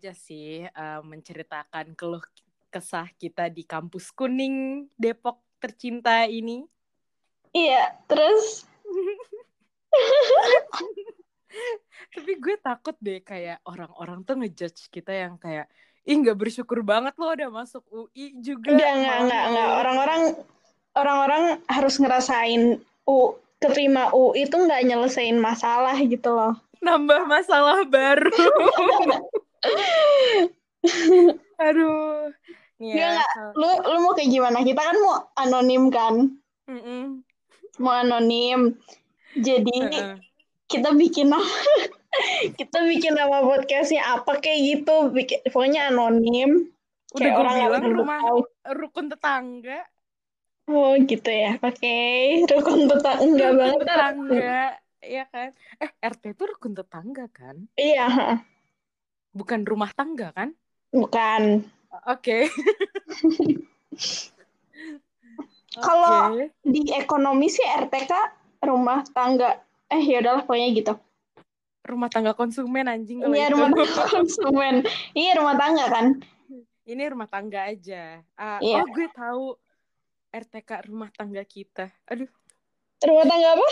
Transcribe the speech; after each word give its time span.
aja 0.00 0.16
sih 0.16 0.64
uh, 0.64 1.04
menceritakan 1.04 1.92
keluh 1.92 2.24
kesah 2.72 3.04
kita 3.20 3.52
di 3.52 3.68
kampus 3.68 4.08
kuning 4.16 4.88
Depok 4.96 5.44
tercinta 5.60 6.24
ini. 6.24 6.64
Iya, 7.52 8.00
terus 8.08 8.64
tapi 12.16 12.32
gue 12.40 12.56
takut 12.64 12.96
deh 12.96 13.20
kayak 13.20 13.60
orang-orang 13.68 14.24
tuh 14.24 14.40
ngejudge 14.40 14.88
kita 14.88 15.12
yang 15.12 15.36
kayak 15.36 15.68
ih 16.08 16.16
nggak 16.16 16.40
bersyukur 16.40 16.80
banget 16.80 17.12
loh 17.20 17.36
udah 17.36 17.52
masuk 17.52 17.84
UI 17.92 18.40
juga. 18.40 18.72
Enggak, 18.72 18.92
enggak, 18.96 19.16
enggak, 19.20 19.44
enggak. 19.52 19.70
Orang-orang 19.84 20.22
orang-orang 20.96 21.42
harus 21.68 22.00
ngerasain 22.00 22.80
U 23.04 23.36
keterima 23.60 24.16
UI 24.16 24.48
itu 24.48 24.56
nggak 24.56 24.80
nyelesain 24.80 25.36
masalah 25.36 26.00
gitu 26.00 26.32
loh. 26.32 26.56
Nambah 26.80 27.28
masalah 27.28 27.84
baru. 27.84 28.32
Aduh. 31.64 32.32
Ya. 32.80 33.20
Lu 33.52 33.68
lu 33.84 33.96
mau 34.00 34.16
kayak 34.16 34.32
gimana? 34.32 34.64
Kita 34.64 34.80
kan 34.80 34.96
mau 35.04 35.28
anonim 35.36 35.92
kan? 35.92 36.14
Mm 36.64 36.80
-mm. 36.80 37.02
Mau 37.76 37.92
anonim. 37.92 38.80
Jadi 39.36 39.76
uh 39.84 39.92
-uh. 39.92 40.16
kita 40.64 40.96
bikin 40.96 41.28
nama 41.28 41.44
kita 42.58 42.78
bikin 42.88 43.14
nama 43.14 43.44
podcastnya 43.44 44.16
apa 44.16 44.40
kayak 44.40 44.60
gitu. 44.64 45.12
Bikin, 45.12 45.44
pokoknya 45.52 45.92
anonim. 45.92 46.72
Udah 47.10 47.20
kayak 47.20 47.36
orang 47.36 47.54
bilang 47.58 47.84
rumah 48.00 48.20
tahu. 48.24 48.40
rukun 48.80 49.06
tetangga. 49.12 49.80
Oh 50.70 50.94
gitu 50.94 51.30
ya. 51.30 51.58
Oke, 51.58 51.82
okay. 51.82 52.46
rukun 52.46 52.86
tetangga 52.86 53.26
enggak 53.26 53.52
banget. 53.58 53.78
Tetangga, 53.82 54.62
ya 55.02 55.24
kan? 55.26 55.50
Eh, 55.82 55.90
RT 55.98 56.38
itu 56.38 56.42
rukun 56.46 56.72
tetangga 56.78 57.26
kan? 57.34 57.66
Iya. 57.74 58.38
Bukan 59.30 59.62
rumah 59.62 59.90
tangga 59.94 60.34
kan? 60.34 60.54
Bukan. 60.90 61.66
Oke. 62.06 62.50
Okay. 62.50 62.50
Kalau 65.78 66.34
okay. 66.34 66.50
di 66.66 66.90
ekonomi 66.90 67.46
sih 67.46 67.62
RTK 67.62 68.10
rumah 68.66 69.06
tangga. 69.14 69.62
Eh 69.86 70.02
ya 70.02 70.18
udahlah 70.18 70.42
pokoknya 70.42 70.68
gitu. 70.74 70.94
Rumah 71.86 72.10
tangga 72.10 72.34
konsumen 72.34 72.86
anjing 72.90 73.22
Iya, 73.22 73.54
rumah 73.54 73.70
tangga 73.70 74.04
konsumen. 74.18 74.82
Iya, 75.14 75.32
rumah 75.38 75.54
tangga 75.54 75.84
kan. 75.86 76.06
Ini 76.86 77.02
rumah 77.14 77.30
tangga 77.30 77.70
aja. 77.70 78.18
Uh, 78.34 78.58
iya. 78.62 78.82
Oh, 78.82 78.86
gue 78.90 79.08
tahu 79.14 79.54
RTK 80.34 80.90
rumah 80.90 81.10
tangga 81.14 81.42
kita. 81.46 81.86
Aduh. 82.10 82.30
Rumah 83.02 83.24
tangga 83.26 83.48
apa? 83.54 83.70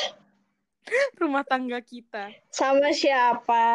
rumah 1.21 1.45
tangga 1.45 1.79
kita. 1.83 2.31
Sama 2.51 2.95
siapa? 2.95 3.67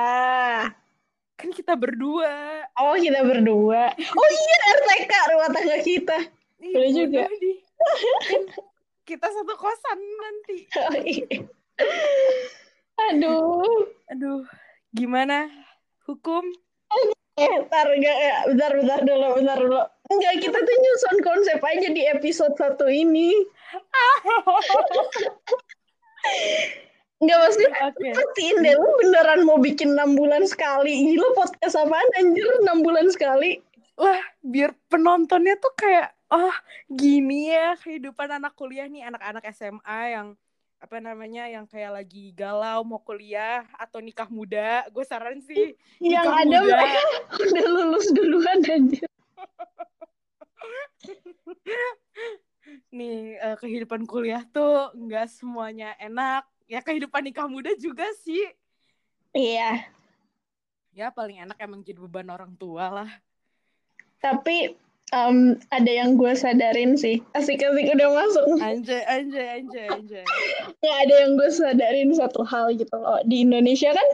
Kan 1.38 1.50
kita 1.52 1.74
berdua. 1.74 2.64
Oh, 2.78 2.96
kita 2.96 3.26
berdua. 3.26 3.92
Oh 3.98 4.30
iya, 4.30 4.58
RTK 4.80 5.12
rumah 5.34 5.50
tangga 5.52 5.78
kita. 5.82 6.18
Boleh 6.62 6.92
juga. 6.94 7.24
Di. 7.28 7.52
Kan 8.30 8.42
kita 9.04 9.28
satu 9.28 9.54
kosan 9.60 10.00
nanti. 10.00 10.58
Oh, 10.80 10.96
iya. 11.04 11.28
Aduh. 13.12 13.90
Aduh. 14.14 14.46
Gimana 14.94 15.50
hukum? 16.06 16.46
Eh, 17.34 17.66
bentar, 17.66 17.90
enggak, 17.90 18.14
ya. 18.14 18.46
bentar, 18.46 18.70
bentar 18.78 19.02
dulu, 19.02 19.42
bentar 19.42 19.58
dulu. 19.58 19.82
Enggak, 20.14 20.38
kita 20.38 20.58
tuh 20.62 20.76
nyusun 20.78 21.18
konsep 21.26 21.58
aja 21.58 21.90
di 21.90 22.06
episode 22.06 22.54
satu 22.54 22.86
ini. 22.86 23.34
Enggak 27.24 27.40
pasti 27.40 27.64
okay. 27.64 28.12
pastiin 28.12 28.60
deh 28.60 28.76
lu 28.76 28.90
beneran 29.00 29.48
mau 29.48 29.56
bikin 29.56 29.96
enam 29.96 30.20
bulan 30.20 30.44
sekali? 30.44 31.16
Gila 31.16 31.32
podcast 31.40 31.80
apaan 31.80 32.10
anjir? 32.20 32.44
Enam 32.68 32.84
bulan 32.84 33.08
sekali? 33.08 33.64
Wah 33.96 34.20
biar 34.44 34.76
penontonnya 34.92 35.56
tuh 35.56 35.72
kayak 35.80 36.12
oh 36.28 36.52
gini 36.92 37.56
ya 37.56 37.80
kehidupan 37.80 38.28
anak 38.28 38.60
kuliah 38.60 38.92
nih 38.92 39.08
anak-anak 39.08 39.48
SMA 39.56 40.02
yang 40.12 40.36
apa 40.84 41.00
namanya 41.00 41.48
yang 41.48 41.64
kayak 41.64 41.96
lagi 41.96 42.36
galau 42.36 42.84
mau 42.84 43.00
kuliah 43.00 43.64
atau 43.80 44.04
nikah 44.04 44.28
muda. 44.28 44.84
Gue 44.92 45.08
saran 45.08 45.40
sih 45.40 45.80
yang 46.04 46.28
ada 46.28 46.60
muda. 46.60 46.76
mereka 46.76 47.00
udah 47.40 47.68
lulus 47.72 48.12
duluan 48.12 48.60
anjir. 48.68 49.08
Nih 52.92 53.40
uh, 53.40 53.56
kehidupan 53.56 54.04
kuliah 54.04 54.44
tuh 54.52 54.92
nggak 54.92 55.32
semuanya 55.32 55.96
enak 56.04 56.44
ya 56.68 56.80
kehidupan 56.80 57.24
nikah 57.26 57.48
muda 57.48 57.72
juga 57.76 58.08
sih. 58.24 58.44
Iya. 59.34 59.88
Ya 60.94 61.10
paling 61.10 61.42
enak 61.42 61.58
emang 61.58 61.82
jadi 61.82 61.98
beban 61.98 62.30
orang 62.30 62.54
tua 62.54 62.90
lah. 62.90 63.10
Tapi 64.22 64.78
um, 65.12 65.58
ada 65.74 65.92
yang 65.92 66.16
gue 66.16 66.34
sadarin 66.38 66.96
sih. 66.96 67.20
Asik-asik 67.34 67.92
udah 67.98 68.10
masuk. 68.14 68.46
Anjay 68.62 69.02
anjay 69.10 69.48
anjay 69.62 69.86
anjay. 69.90 70.26
Ya 70.86 70.94
ada 71.02 71.14
yang 71.26 71.36
gue 71.36 71.50
sadarin 71.50 72.14
satu 72.14 72.46
hal 72.46 72.78
gitu 72.78 72.94
loh. 72.94 73.20
Di 73.26 73.44
Indonesia 73.44 73.92
kan 73.92 74.08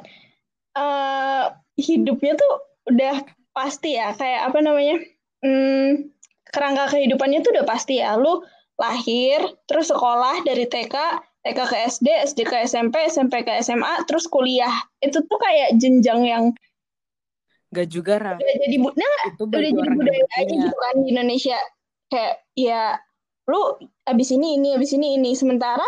uh, 0.79 1.45
hidupnya 1.75 2.39
tuh 2.39 2.53
udah 2.89 3.27
pasti 3.51 3.99
ya. 3.99 4.15
Kayak 4.15 4.49
apa 4.49 4.59
namanya? 4.63 4.97
Hmm, 5.43 6.11
kerangka 6.49 6.95
kehidupannya 6.95 7.43
tuh 7.43 7.51
udah 7.59 7.65
pasti 7.67 7.99
ya. 7.99 8.15
Lu 8.15 8.41
lahir 8.79 9.43
terus 9.67 9.91
sekolah 9.91 10.47
dari 10.47 10.63
TK 10.63 10.95
TK 11.47 11.59
ke 11.71 11.77
SD, 11.87 12.07
SD 12.35 12.39
ke 12.43 12.55
SMP, 12.67 12.95
SMP 13.07 13.47
ke 13.47 13.51
SMA, 13.63 14.03
terus 14.03 14.27
kuliah. 14.27 14.71
Itu 14.99 15.23
tuh 15.23 15.39
kayak 15.39 15.79
jenjang 15.79 16.23
yang 16.27 16.45
Gak 17.69 17.87
juga, 17.93 18.17
Ra. 18.17 18.33
Udah 18.33 18.55
jadi, 18.65 18.77
nah, 18.81 19.17
itu 19.29 19.43
udah 19.45 19.59
jadi 19.61 19.89
budaya 19.93 20.25
aja 20.41 20.53
gitu 20.57 20.73
kan 20.73 20.95
di 21.05 21.07
Indonesia. 21.13 21.57
Kayak, 22.09 22.35
ya, 22.57 22.97
lu 23.45 23.61
abis 24.09 24.29
ini, 24.33 24.57
ini, 24.57 24.73
abis 24.73 24.97
ini, 24.97 25.21
ini. 25.21 25.37
Sementara 25.37 25.85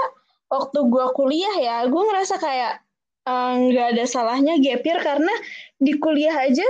waktu 0.54 0.78
gue 0.78 1.06
kuliah 1.18 1.56
ya, 1.58 1.76
gue 1.90 2.04
ngerasa 2.06 2.38
kayak 2.38 2.86
eh, 3.26 3.54
nggak 3.66 3.88
uh, 3.90 3.92
ada 3.98 4.06
salahnya 4.06 4.62
gapir 4.62 4.94
karena 5.02 5.34
di 5.82 5.98
kuliah 5.98 6.38
aja 6.38 6.66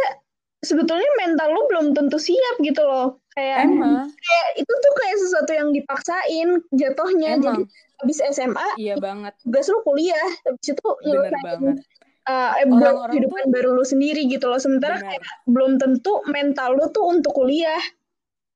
sebetulnya 0.62 1.10
mental 1.18 1.50
lu 1.54 1.62
belum 1.70 1.86
tentu 1.98 2.18
siap 2.22 2.62
gitu 2.62 2.82
loh. 2.86 3.18
Kayak, 3.32 3.64
Emang. 3.64 4.12
kayak 4.12 4.48
itu 4.60 4.74
tuh 4.74 4.94
kayak 5.00 5.18
sesuatu 5.24 5.52
yang 5.56 5.70
dipaksain 5.72 6.50
jatuhnya. 6.76 7.32
Emang. 7.40 7.64
Jadi 7.66 7.90
habis 8.02 8.20
SMA 8.34 8.68
iya 8.82 8.98
banget 8.98 9.38
tugas 9.46 9.70
lu 9.70 9.80
kuliah 9.86 10.28
habis 10.42 10.68
itu 10.74 10.88
banget 11.06 11.78
uh, 12.26 12.52
eh, 12.58 12.66
buat 12.66 13.14
kehidupan 13.14 13.44
tuh, 13.48 13.52
baru 13.54 13.70
lu 13.78 13.86
sendiri 13.86 14.26
gitu 14.26 14.50
loh 14.50 14.58
sementara 14.58 14.98
bener. 14.98 15.08
kayak 15.16 15.24
belum 15.46 15.72
tentu 15.78 16.14
mental 16.26 16.70
lu 16.76 16.90
tuh 16.90 17.06
untuk 17.06 17.32
kuliah 17.38 17.82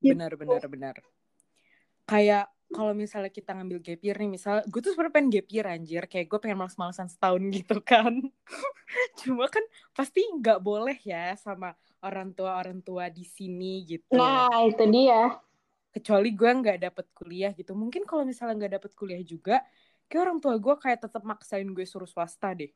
gitu. 0.01 0.17
benar 0.17 0.33
benar 0.33 0.63
benar 0.65 0.95
kayak 2.09 2.49
kalau 2.73 2.97
misalnya 2.97 3.29
kita 3.29 3.53
ngambil 3.53 3.77
gap 3.77 4.01
year 4.01 4.17
nih 4.17 4.29
misal 4.33 4.65
gue 4.65 4.81
tuh 4.81 4.97
sebenarnya 4.97 5.13
pengen 5.13 5.29
gap 5.29 5.47
year 5.53 5.65
anjir 5.69 6.03
kayak 6.09 6.25
gue 6.25 6.39
pengen 6.41 6.57
males-malesan 6.57 7.07
setahun 7.07 7.41
gitu 7.61 7.77
kan 7.85 8.25
cuma 9.21 9.45
kan 9.45 9.61
pasti 9.93 10.25
nggak 10.25 10.57
boleh 10.65 10.97
ya 11.05 11.37
sama 11.37 11.77
orang 12.05 12.29
tua 12.37 12.61
orang 12.61 12.79
tua 12.85 13.09
di 13.09 13.25
sini 13.25 13.81
gitu 13.89 14.13
nah 14.13 14.47
itu 14.61 14.85
dia 14.93 15.41
kecuali 15.89 16.29
gue 16.35 16.51
nggak 16.61 16.77
dapet 16.91 17.05
kuliah 17.17 17.51
gitu 17.57 17.73
mungkin 17.73 18.05
kalau 18.05 18.21
misalnya 18.21 18.55
nggak 18.65 18.73
dapet 18.77 18.91
kuliah 18.93 19.23
juga 19.25 19.65
kayak 20.05 20.21
orang 20.29 20.37
tua 20.37 20.55
gue 20.61 20.75
kayak 20.77 21.09
tetap 21.09 21.23
maksain 21.25 21.65
gue 21.65 21.85
suruh 21.87 22.07
swasta 22.07 22.53
deh 22.53 22.69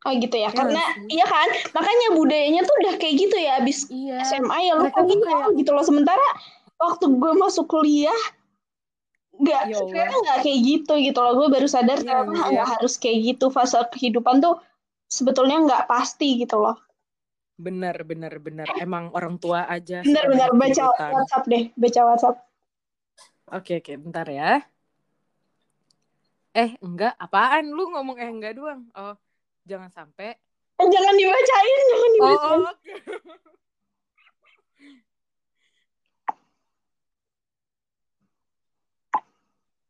Oh 0.00 0.16
gitu 0.16 0.32
ya, 0.32 0.48
ya 0.48 0.56
karena 0.56 0.80
sih. 0.96 1.20
iya 1.20 1.26
kan, 1.28 1.48
makanya 1.76 2.08
budayanya 2.16 2.64
tuh 2.64 2.72
udah 2.80 2.94
kayak 2.96 3.14
gitu 3.20 3.36
ya, 3.36 3.60
abis 3.60 3.84
iya. 3.92 4.24
SMA 4.24 4.58
ya 4.64 4.72
lo 4.80 4.88
kayak 4.88 5.12
gitu, 5.12 5.28
gitu 5.60 5.70
loh. 5.76 5.84
Sementara 5.84 6.24
waktu 6.80 7.04
gue 7.20 7.32
masuk 7.36 7.68
kuliah, 7.68 8.20
nggak 9.36 9.68
ya 9.68 9.76
sekarang 9.76 10.16
nggak 10.24 10.38
kayak 10.40 10.60
gitu 10.64 10.92
gitu 11.04 11.18
loh. 11.20 11.32
Gue 11.36 11.48
baru 11.52 11.68
sadar 11.68 12.00
ya, 12.00 12.24
karena 12.24 12.32
nggak 12.32 12.48
ya. 12.48 12.64
harus 12.80 12.96
kayak 12.96 13.36
gitu. 13.36 13.52
Fase 13.52 13.76
kehidupan 13.92 14.40
tuh 14.40 14.56
sebetulnya 15.04 15.60
nggak 15.68 15.84
pasti 15.84 16.40
gitu 16.40 16.56
loh. 16.56 16.80
Bener 17.60 17.96
bener 18.08 18.32
bener, 18.40 18.64
emang 18.80 19.12
orang 19.12 19.36
tua 19.36 19.68
aja. 19.68 20.00
Bener 20.00 20.24
bener 20.32 20.48
baca 20.56 20.84
WhatsApp 20.96 21.44
deh, 21.44 21.64
baca 21.76 22.00
WhatsApp. 22.08 22.36
Oke 23.52 23.84
oke, 23.84 23.92
bentar 24.00 24.24
ya. 24.32 24.64
Eh, 26.56 26.74
enggak, 26.80 27.14
apaan 27.20 27.68
lu 27.68 27.92
ngomong 27.92 28.16
eh 28.16 28.30
enggak 28.32 28.56
doang? 28.56 28.88
Oh, 28.96 29.14
jangan 29.68 29.92
sampai. 29.92 30.34
Eh, 30.80 30.88
jangan 30.88 31.14
dibacain, 31.14 31.80
jangan 31.92 32.10
dibacain. 32.16 32.40
Oh, 32.40 32.72
oke. 32.72 32.80
Okay. 32.80 32.96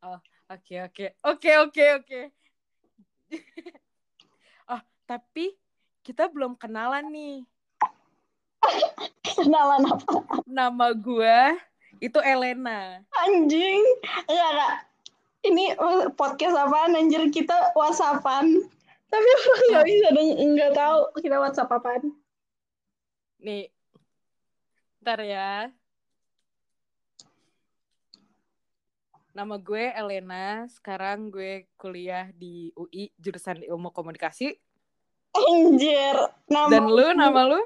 oh, 0.02 0.18
oke 0.50 0.74
oke. 0.90 1.06
Oke 1.22 1.50
oke 1.54 1.84
oke. 2.02 2.20
Oh, 4.70 4.78
tapi 5.02 5.58
kita 6.06 6.30
belum 6.30 6.54
kenalan 6.54 7.10
nih. 7.10 7.42
Kenalan 9.36 9.82
apa? 9.86 10.24
Nama 10.48 10.86
gue 10.94 11.38
itu 12.00 12.18
Elena. 12.22 13.04
Anjing. 13.26 13.82
Enggak, 14.26 14.50
enggak. 14.50 14.74
Ini 15.40 15.64
uh, 15.80 16.12
podcast 16.12 16.56
apaan 16.56 16.96
anjir 16.96 17.24
kita 17.32 17.72
WhatsAppan. 17.72 18.60
Tapi 19.10 19.28
orang 19.28 19.62
nggak 19.72 19.86
bisa 19.88 20.06
nggak 20.36 20.72
tahu 20.76 20.98
kita 21.18 21.36
WhatsApp 21.40 21.72
apaan. 21.72 22.12
Nih, 23.40 23.72
Ntar 25.00 25.24
ya. 25.24 25.72
Nama 29.32 29.56
gue 29.56 29.84
Elena. 29.96 30.68
Sekarang 30.68 31.32
gue 31.32 31.64
kuliah 31.80 32.28
di 32.36 32.68
UI 32.76 33.08
jurusan 33.16 33.64
Ilmu 33.64 33.96
Komunikasi. 33.96 34.52
Anjir. 35.32 36.20
Nama 36.52 36.68
Dan 36.68 36.84
lu, 36.84 37.06
nama 37.16 37.40
lu? 37.48 37.60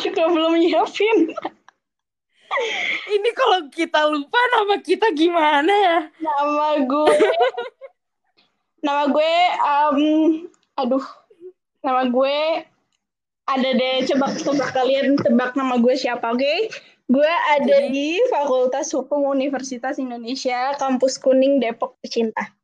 Aku 0.00 0.08
belum 0.12 0.60
nyiapin. 0.60 1.32
Ini 3.08 3.30
kalau 3.32 3.70
kita 3.70 4.04
lupa 4.10 4.40
nama 4.58 4.76
kita 4.82 5.14
gimana 5.14 5.70
ya? 5.70 5.98
Nama 6.18 6.68
gue. 6.84 7.16
nama 8.86 9.04
gue 9.08 9.34
um, 9.60 10.00
aduh. 10.76 11.06
Nama 11.80 12.02
gue 12.12 12.38
ada 13.50 13.70
deh 13.74 14.06
coba 14.12 14.30
coba 14.36 14.64
kalian 14.70 15.16
tebak 15.18 15.56
nama 15.58 15.80
gue 15.80 15.94
siapa, 15.96 16.30
oke? 16.30 16.38
Okay? 16.38 16.58
Gue 17.10 17.26
ada 17.26 17.90
Jadi, 17.90 17.90
di 17.90 18.08
Fakultas 18.30 18.94
Hukum 18.94 19.26
Universitas 19.26 19.98
Indonesia, 19.98 20.78
Kampus 20.78 21.18
Kuning, 21.18 21.58
Depok 21.58 21.98
Tercinta. 21.98 22.54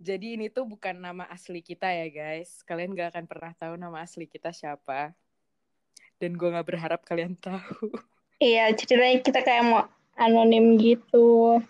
Jadi 0.00 0.34
ini 0.34 0.50
tuh 0.50 0.66
bukan 0.66 0.98
nama 0.98 1.28
asli 1.30 1.62
kita 1.62 1.86
ya 1.86 2.10
guys. 2.10 2.66
Kalian 2.66 2.96
gak 2.98 3.14
akan 3.14 3.24
pernah 3.30 3.52
tahu 3.54 3.78
nama 3.78 4.02
asli 4.02 4.26
kita 4.26 4.50
siapa. 4.50 5.14
Dan 6.20 6.36
gue 6.36 6.48
gak 6.52 6.68
berharap 6.68 7.00
kalian 7.08 7.34
tahu. 7.40 7.90
Iya, 8.40 8.72
ceritanya 8.76 9.24
kita 9.24 9.40
kayak 9.40 9.64
mau 9.64 9.84
anonim 10.20 10.76
gitu. 10.76 11.60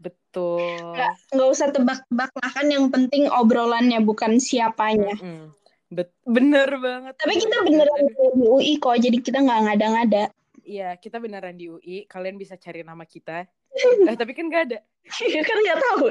Betul. 0.00 0.96
Gak, 0.96 1.12
gak 1.32 1.48
usah 1.48 1.68
tebak-tebak 1.72 2.32
lah 2.32 2.50
kan 2.52 2.66
yang 2.72 2.88
penting 2.88 3.28
obrolannya 3.28 4.00
bukan 4.00 4.40
siapanya. 4.40 5.16
Mm 5.20 5.28
-hmm. 5.28 5.46
Bet 5.88 6.12
bener 6.28 6.68
banget. 6.80 7.16
Tapi 7.16 7.34
kita 7.40 7.64
beneran 7.64 8.02
di 8.12 8.44
UI 8.44 8.76
kok, 8.76 8.96
jadi 9.00 9.18
kita 9.24 9.40
nggak 9.40 9.60
ngada-ngada. 9.64 10.24
Iya, 10.68 11.00
kita 11.00 11.16
beneran 11.16 11.56
di 11.56 11.72
UI. 11.72 12.04
Kalian 12.04 12.36
bisa 12.36 12.60
cari 12.60 12.84
nama 12.84 13.08
kita. 13.08 13.48
eh, 14.08 14.16
tapi 14.16 14.36
kan 14.36 14.52
gak 14.52 14.64
ada. 14.68 14.78
Iya 15.24 15.40
kan 15.40 15.56
nggak 15.64 15.80
tahu. 15.80 16.06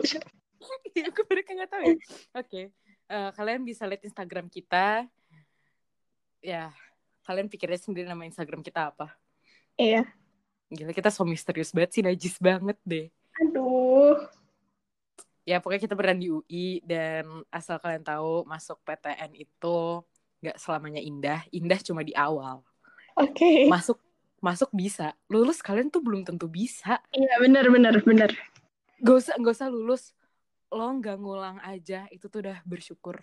Iya, 0.98 1.14
aku 1.14 1.22
mereka 1.30 1.54
nggak 1.54 1.70
tahu 1.70 1.84
ya. 1.86 1.94
Oke, 1.94 2.02
okay. 2.34 2.66
uh, 3.14 3.30
eh, 3.30 3.30
kalian 3.38 3.62
bisa 3.62 3.86
lihat 3.86 4.02
Instagram 4.02 4.50
kita. 4.50 5.06
Ya, 6.42 6.74
kalian 7.28 7.52
pikirnya 7.52 7.76
sendiri 7.76 8.08
nama 8.08 8.24
Instagram 8.24 8.64
kita 8.64 8.96
apa? 8.96 9.12
Iya. 9.76 10.08
Gila, 10.72 10.96
kita 10.96 11.12
so 11.12 11.28
misterius 11.28 11.76
banget 11.76 11.92
sih, 12.00 12.04
najis 12.04 12.40
banget 12.40 12.80
deh. 12.88 13.12
Aduh. 13.44 14.16
Ya, 15.44 15.60
pokoknya 15.60 15.84
kita 15.84 15.96
beneran 15.96 16.20
di 16.24 16.32
UI 16.32 16.80
dan 16.88 17.44
asal 17.52 17.80
kalian 17.84 18.04
tahu 18.04 18.48
masuk 18.48 18.80
PTN 18.88 19.36
itu 19.36 20.04
nggak 20.40 20.56
selamanya 20.56 21.04
indah. 21.04 21.44
Indah 21.52 21.80
cuma 21.84 22.04
di 22.04 22.16
awal. 22.16 22.64
Oke. 23.20 23.36
Okay. 23.36 23.60
Masuk 23.68 24.00
masuk 24.38 24.70
bisa 24.70 25.18
lulus 25.34 25.66
kalian 25.66 25.90
tuh 25.90 26.02
belum 26.02 26.22
tentu 26.22 26.46
bisa 26.46 27.02
iya 27.10 27.42
benar 27.42 27.66
benar 27.74 27.98
benar 28.06 28.30
gak 29.02 29.16
usah 29.18 29.34
gak 29.42 29.54
usah 29.58 29.70
lulus 29.70 30.14
lo 30.70 30.86
nggak 31.02 31.18
ngulang 31.18 31.58
aja 31.66 32.06
itu 32.14 32.30
tuh 32.30 32.46
udah 32.46 32.62
bersyukur 32.62 33.18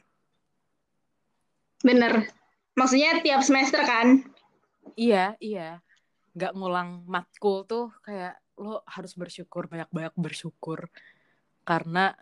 bener 1.86 2.26
maksudnya 2.74 3.22
tiap 3.22 3.42
semester 3.42 3.80
kan 3.82 4.22
iya 4.94 5.34
iya 5.38 5.82
nggak 6.34 6.52
ngulang 6.58 7.06
matkul 7.06 7.62
tuh 7.66 7.94
kayak 8.02 8.38
lo 8.58 8.82
harus 8.86 9.14
bersyukur 9.18 9.66
banyak 9.66 9.90
banyak 9.90 10.14
bersyukur 10.14 10.90
karena 11.66 12.14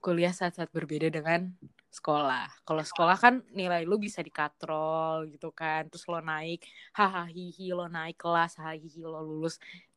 kuliah 0.00 0.30
saat-saat 0.30 0.70
berbeda 0.70 1.10
dengan 1.10 1.50
sekolah. 1.96 2.46
Kalau 2.62 2.84
sekolah 2.84 3.16
kan 3.16 3.34
nilai 3.56 3.88
lu 3.88 3.96
bisa 3.96 4.20
dikatrol 4.20 5.26
gitu 5.32 5.50
kan. 5.50 5.88
Terus 5.88 6.04
lo 6.06 6.20
naik, 6.20 6.62
hahaha 6.92 7.26
hihi 7.32 7.72
lo 7.72 7.88
naik 7.88 8.20
kelas, 8.20 8.60
hahaha 8.60 8.76
hihi 8.76 9.02
lo 9.02 9.24
lulus. 9.24 9.56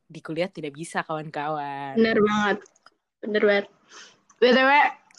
Di 0.10 0.24
kuliah 0.24 0.48
tidak 0.50 0.74
bisa 0.74 1.04
kawan-kawan. 1.04 2.00
Bener 2.00 2.18
banget. 2.18 2.58
Bener 3.22 3.44
banget. 3.44 3.66
BTW. 4.40 4.72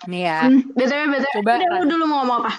Nih 0.08 0.22
ya. 0.26 0.40
Hmm, 0.48 0.60
BTW, 0.72 1.02
BTW. 1.12 1.34
Coba. 1.38 1.52
Lu 1.60 1.86
dulu 1.86 2.04
mau 2.08 2.16
ngomong 2.24 2.38
apa? 2.48 2.52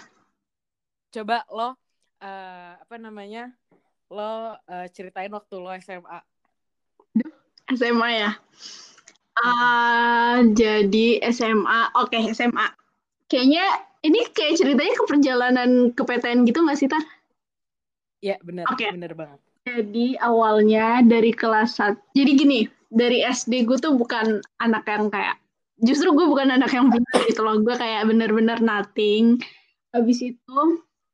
Coba 1.11 1.37
lo, 1.51 1.75
uh, 2.21 2.77
apa 2.77 2.95
namanya, 3.01 3.51
lo 4.07 4.55
uh, 4.55 4.87
ceritain 4.93 5.33
waktu 5.33 5.55
lo 5.57 5.73
SMA. 5.81 6.19
SMA 7.73 8.09
ya? 8.13 8.31
Uh, 9.41 10.45
jadi 10.53 11.23
SMA, 11.33 11.81
oke 11.97 12.13
okay, 12.13 12.29
SMA. 12.31 12.67
Kayaknya 13.31 13.65
ini 14.05 14.27
kayak 14.29 14.59
ceritanya 14.59 14.93
ke 14.93 15.03
perjalanan 15.07 15.69
ke 15.95 16.01
PTN 16.03 16.45
gitu 16.45 16.61
nggak 16.61 16.77
sih, 16.77 16.89
Tar? 16.91 17.01
Iya, 18.21 18.37
benar. 18.45 18.69
Okay. 18.75 18.93
Benar 18.93 19.13
banget. 19.17 19.39
Jadi 19.65 20.17
awalnya 20.19 21.05
dari 21.05 21.31
kelas 21.33 21.77
1. 21.79 22.17
Jadi 22.17 22.31
gini, 22.33 22.59
dari 22.89 23.23
SD 23.25 23.65
gue 23.65 23.77
tuh 23.77 23.95
bukan 23.97 24.41
anak 24.61 24.85
yang 24.89 25.09
kayak 25.09 25.37
justru 25.81 26.13
gue 26.13 26.25
bukan 26.27 26.53
anak 26.53 26.73
yang 26.73 26.89
pintar 26.89 27.21
gitu 27.25 27.41
loh. 27.41 27.57
Gue 27.61 27.73
kayak 27.77 28.09
bener-bener 28.09 28.59
nothing. 28.61 29.41
Habis 29.95 30.21
itu 30.21 30.59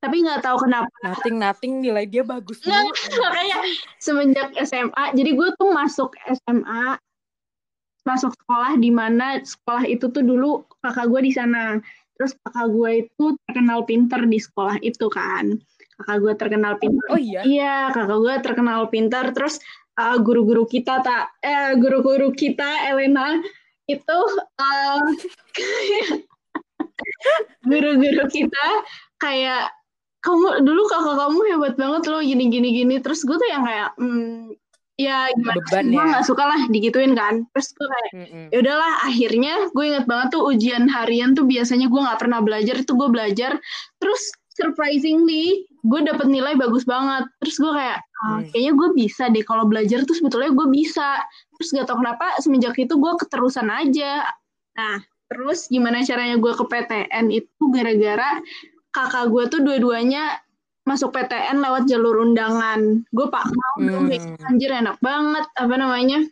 tapi 0.07 0.23
nggak 0.23 0.41
tahu 0.41 0.57
kenapa 0.63 0.87
nothing 1.03 1.35
nothing 1.35 1.73
nilai 1.83 2.07
dia 2.07 2.23
bagus 2.23 2.63
nggak 2.63 2.87
makanya 3.19 3.57
semenjak 3.99 4.49
SMA 4.63 5.03
jadi 5.11 5.35
gue 5.35 5.49
tuh 5.59 5.69
masuk 5.75 6.15
SMA 6.31 6.95
masuk 8.07 8.31
sekolah 8.39 8.79
di 8.79 8.87
mana 8.87 9.43
sekolah 9.43 9.83
itu 9.83 10.07
tuh 10.07 10.23
dulu 10.23 10.63
kakak 10.79 11.11
gue 11.11 11.27
di 11.27 11.35
sana. 11.35 11.75
Terus 12.15 12.39
kakak 12.39 12.71
gue 12.71 12.91
itu 13.03 13.25
terkenal 13.43 13.83
pinter 13.83 14.23
di 14.23 14.39
sekolah 14.39 14.79
itu 14.79 15.11
kan. 15.11 15.59
Kakak 15.99 16.17
gue 16.23 16.33
terkenal 16.39 16.79
pinter. 16.79 17.03
Oh 17.11 17.19
iya? 17.19 17.43
Iya, 17.43 17.77
kakak 17.91 18.17
gue 18.23 18.35
terkenal 18.39 18.87
pinter. 18.87 19.35
Terus 19.35 19.59
uh, 19.99 20.15
guru-guru 20.23 20.63
kita 20.63 21.03
tak, 21.03 21.35
eh 21.43 21.75
guru-guru 21.75 22.31
kita 22.31 22.87
Elena 22.87 23.43
itu 23.91 24.19
uh, 24.63 25.03
guru-guru 27.69 28.23
kita 28.31 28.67
kayak 29.19 29.67
kamu 30.27 30.67
dulu 30.67 30.81
kakak 30.91 31.15
kamu 31.15 31.39
hebat 31.55 31.73
banget 31.79 32.03
loh 32.11 32.21
gini 32.21 32.51
gini 32.51 32.69
gini. 32.75 32.95
Terus 32.99 33.23
gue 33.23 33.37
tuh 33.39 33.47
yang 33.47 33.63
kayak 33.63 33.95
hmm, 33.95 34.51
ya 34.99 35.29
gimana 35.31 35.61
Beban 35.61 35.85
gue 35.93 36.03
ya. 36.03 36.09
nggak 36.11 36.25
suka 36.27 36.43
lah 36.43 36.61
digituin 36.67 37.13
kan. 37.15 37.47
Terus 37.55 37.67
gue 37.71 37.87
kayak 37.87 38.11
ya 38.51 38.57
udahlah 38.59 38.93
akhirnya 39.07 39.53
gue 39.71 39.83
inget 39.87 40.05
banget 40.05 40.27
tuh 40.35 40.43
ujian 40.51 40.83
harian 40.91 41.31
tuh 41.31 41.47
biasanya 41.47 41.87
gue 41.87 42.01
nggak 42.03 42.19
pernah 42.19 42.39
belajar 42.43 42.75
itu 42.75 42.91
gue 42.91 43.09
belajar. 43.09 43.51
Terus 44.03 44.21
surprisingly 44.57 45.69
gue 45.87 45.99
dapet 46.03 46.27
nilai 46.27 46.59
bagus 46.59 46.83
banget. 46.83 47.29
Terus 47.39 47.55
gue 47.61 47.71
kayak 47.71 47.99
ah, 48.03 48.41
mm. 48.43 48.51
kayaknya 48.51 48.73
gue 48.75 48.89
bisa 48.97 49.23
deh 49.31 49.45
kalau 49.47 49.63
belajar 49.63 50.03
tuh 50.03 50.17
sebetulnya 50.17 50.51
gue 50.51 50.67
bisa. 50.67 51.23
Terus 51.57 51.69
gak 51.73 51.87
tau 51.89 51.97
kenapa 51.97 52.37
semenjak 52.43 52.75
itu 52.75 52.93
gue 52.99 53.13
keterusan 53.23 53.71
aja. 53.71 54.27
Nah 54.75 54.99
terus 55.27 55.67
gimana 55.67 56.07
caranya 56.07 56.39
gue 56.39 56.53
ke 56.55 56.63
PTN 56.65 57.25
itu 57.35 57.63
gara-gara 57.75 58.39
kakak 58.97 59.29
gue 59.29 59.43
tuh 59.53 59.61
dua-duanya 59.61 60.41
masuk 60.89 61.13
PTN 61.13 61.61
lewat 61.61 61.85
jalur 61.85 62.25
undangan. 62.25 63.05
Gue 63.13 63.27
pak 63.29 63.45
mau 63.53 63.75
dong, 63.77 64.09
hmm. 64.09 64.47
anjir 64.49 64.71
enak 64.73 64.97
banget, 65.03 65.45
apa 65.53 65.75
namanya? 65.77 66.25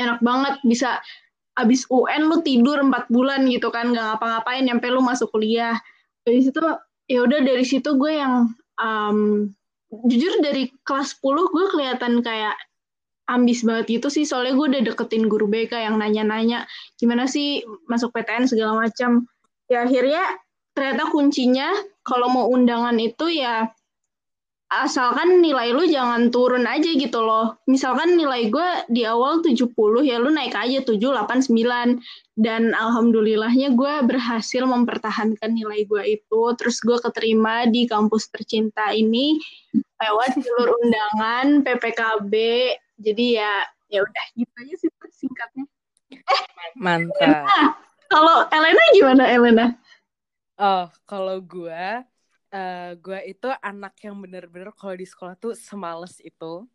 Enak 0.00 0.18
banget 0.24 0.58
bisa 0.66 0.98
abis 1.58 1.86
UN 1.90 2.26
lu 2.26 2.42
tidur 2.42 2.82
empat 2.82 3.06
bulan 3.12 3.46
gitu 3.46 3.70
kan, 3.70 3.94
nggak 3.94 4.18
ngapa-ngapain, 4.18 4.66
nyampe 4.66 4.90
lu 4.90 5.04
masuk 5.04 5.30
kuliah. 5.30 5.76
Dari 6.26 6.40
situ 6.42 6.58
ya 7.06 7.22
udah 7.22 7.40
dari 7.44 7.62
situ 7.62 7.94
gue 7.94 8.12
yang 8.18 8.50
um, 8.80 9.48
jujur 9.92 10.40
dari 10.44 10.72
kelas 10.84 11.16
10 11.20 11.54
gue 11.54 11.66
kelihatan 11.72 12.20
kayak 12.20 12.56
ambis 13.28 13.60
banget 13.60 14.00
gitu 14.00 14.08
sih 14.08 14.24
soalnya 14.24 14.56
gue 14.56 14.66
udah 14.76 14.82
deketin 14.92 15.28
guru 15.28 15.48
BK 15.48 15.84
yang 15.84 16.00
nanya-nanya 16.00 16.64
gimana 16.96 17.28
sih 17.28 17.60
masuk 17.84 18.12
PTN 18.16 18.48
segala 18.48 18.88
macam 18.88 19.28
ya 19.68 19.84
akhirnya 19.84 20.24
ternyata 20.78 21.10
kuncinya 21.10 21.74
kalau 22.06 22.30
mau 22.30 22.46
undangan 22.54 22.94
itu 23.02 23.42
ya 23.42 23.66
asalkan 24.68 25.40
nilai 25.40 25.72
lu 25.72 25.88
jangan 25.88 26.28
turun 26.28 26.68
aja 26.68 26.92
gitu 26.92 27.24
loh. 27.24 27.56
Misalkan 27.64 28.20
nilai 28.20 28.52
gue 28.52 28.68
di 28.92 29.02
awal 29.08 29.40
70 29.40 29.72
ya 30.04 30.20
lu 30.20 30.28
naik 30.28 30.52
aja 30.52 30.84
7, 30.84 31.00
8, 31.00 31.48
9. 31.48 31.98
Dan 32.38 32.76
alhamdulillahnya 32.76 33.74
gue 33.74 33.94
berhasil 34.04 34.62
mempertahankan 34.68 35.50
nilai 35.56 35.88
gue 35.88 36.20
itu. 36.20 36.42
Terus 36.60 36.84
gue 36.84 37.00
keterima 37.00 37.64
di 37.66 37.88
kampus 37.88 38.28
tercinta 38.28 38.92
ini 38.92 39.40
lewat 39.74 40.36
jalur 40.36 40.76
undangan 40.84 41.64
PPKB. 41.64 42.32
Jadi 43.00 43.40
ya 43.40 43.64
ya 43.88 44.04
udah 44.04 44.24
gitu 44.36 44.52
aja 44.52 44.74
sih 44.84 44.88
singkatnya. 45.16 45.64
Eh, 46.12 46.42
mantap. 46.76 47.48
Kalau 48.12 48.44
Elena 48.52 48.84
gimana 48.92 49.24
Elena? 49.32 49.66
Oh, 50.58 50.90
kalau 51.06 51.38
gue, 51.38 51.84
uh, 52.50 52.90
gue 52.98 53.20
itu 53.30 53.48
anak 53.62 53.94
yang 54.02 54.18
bener-bener 54.18 54.74
kalau 54.74 54.98
di 54.98 55.06
sekolah 55.06 55.38
tuh 55.38 55.54
semales 55.54 56.18
itu. 56.18 56.66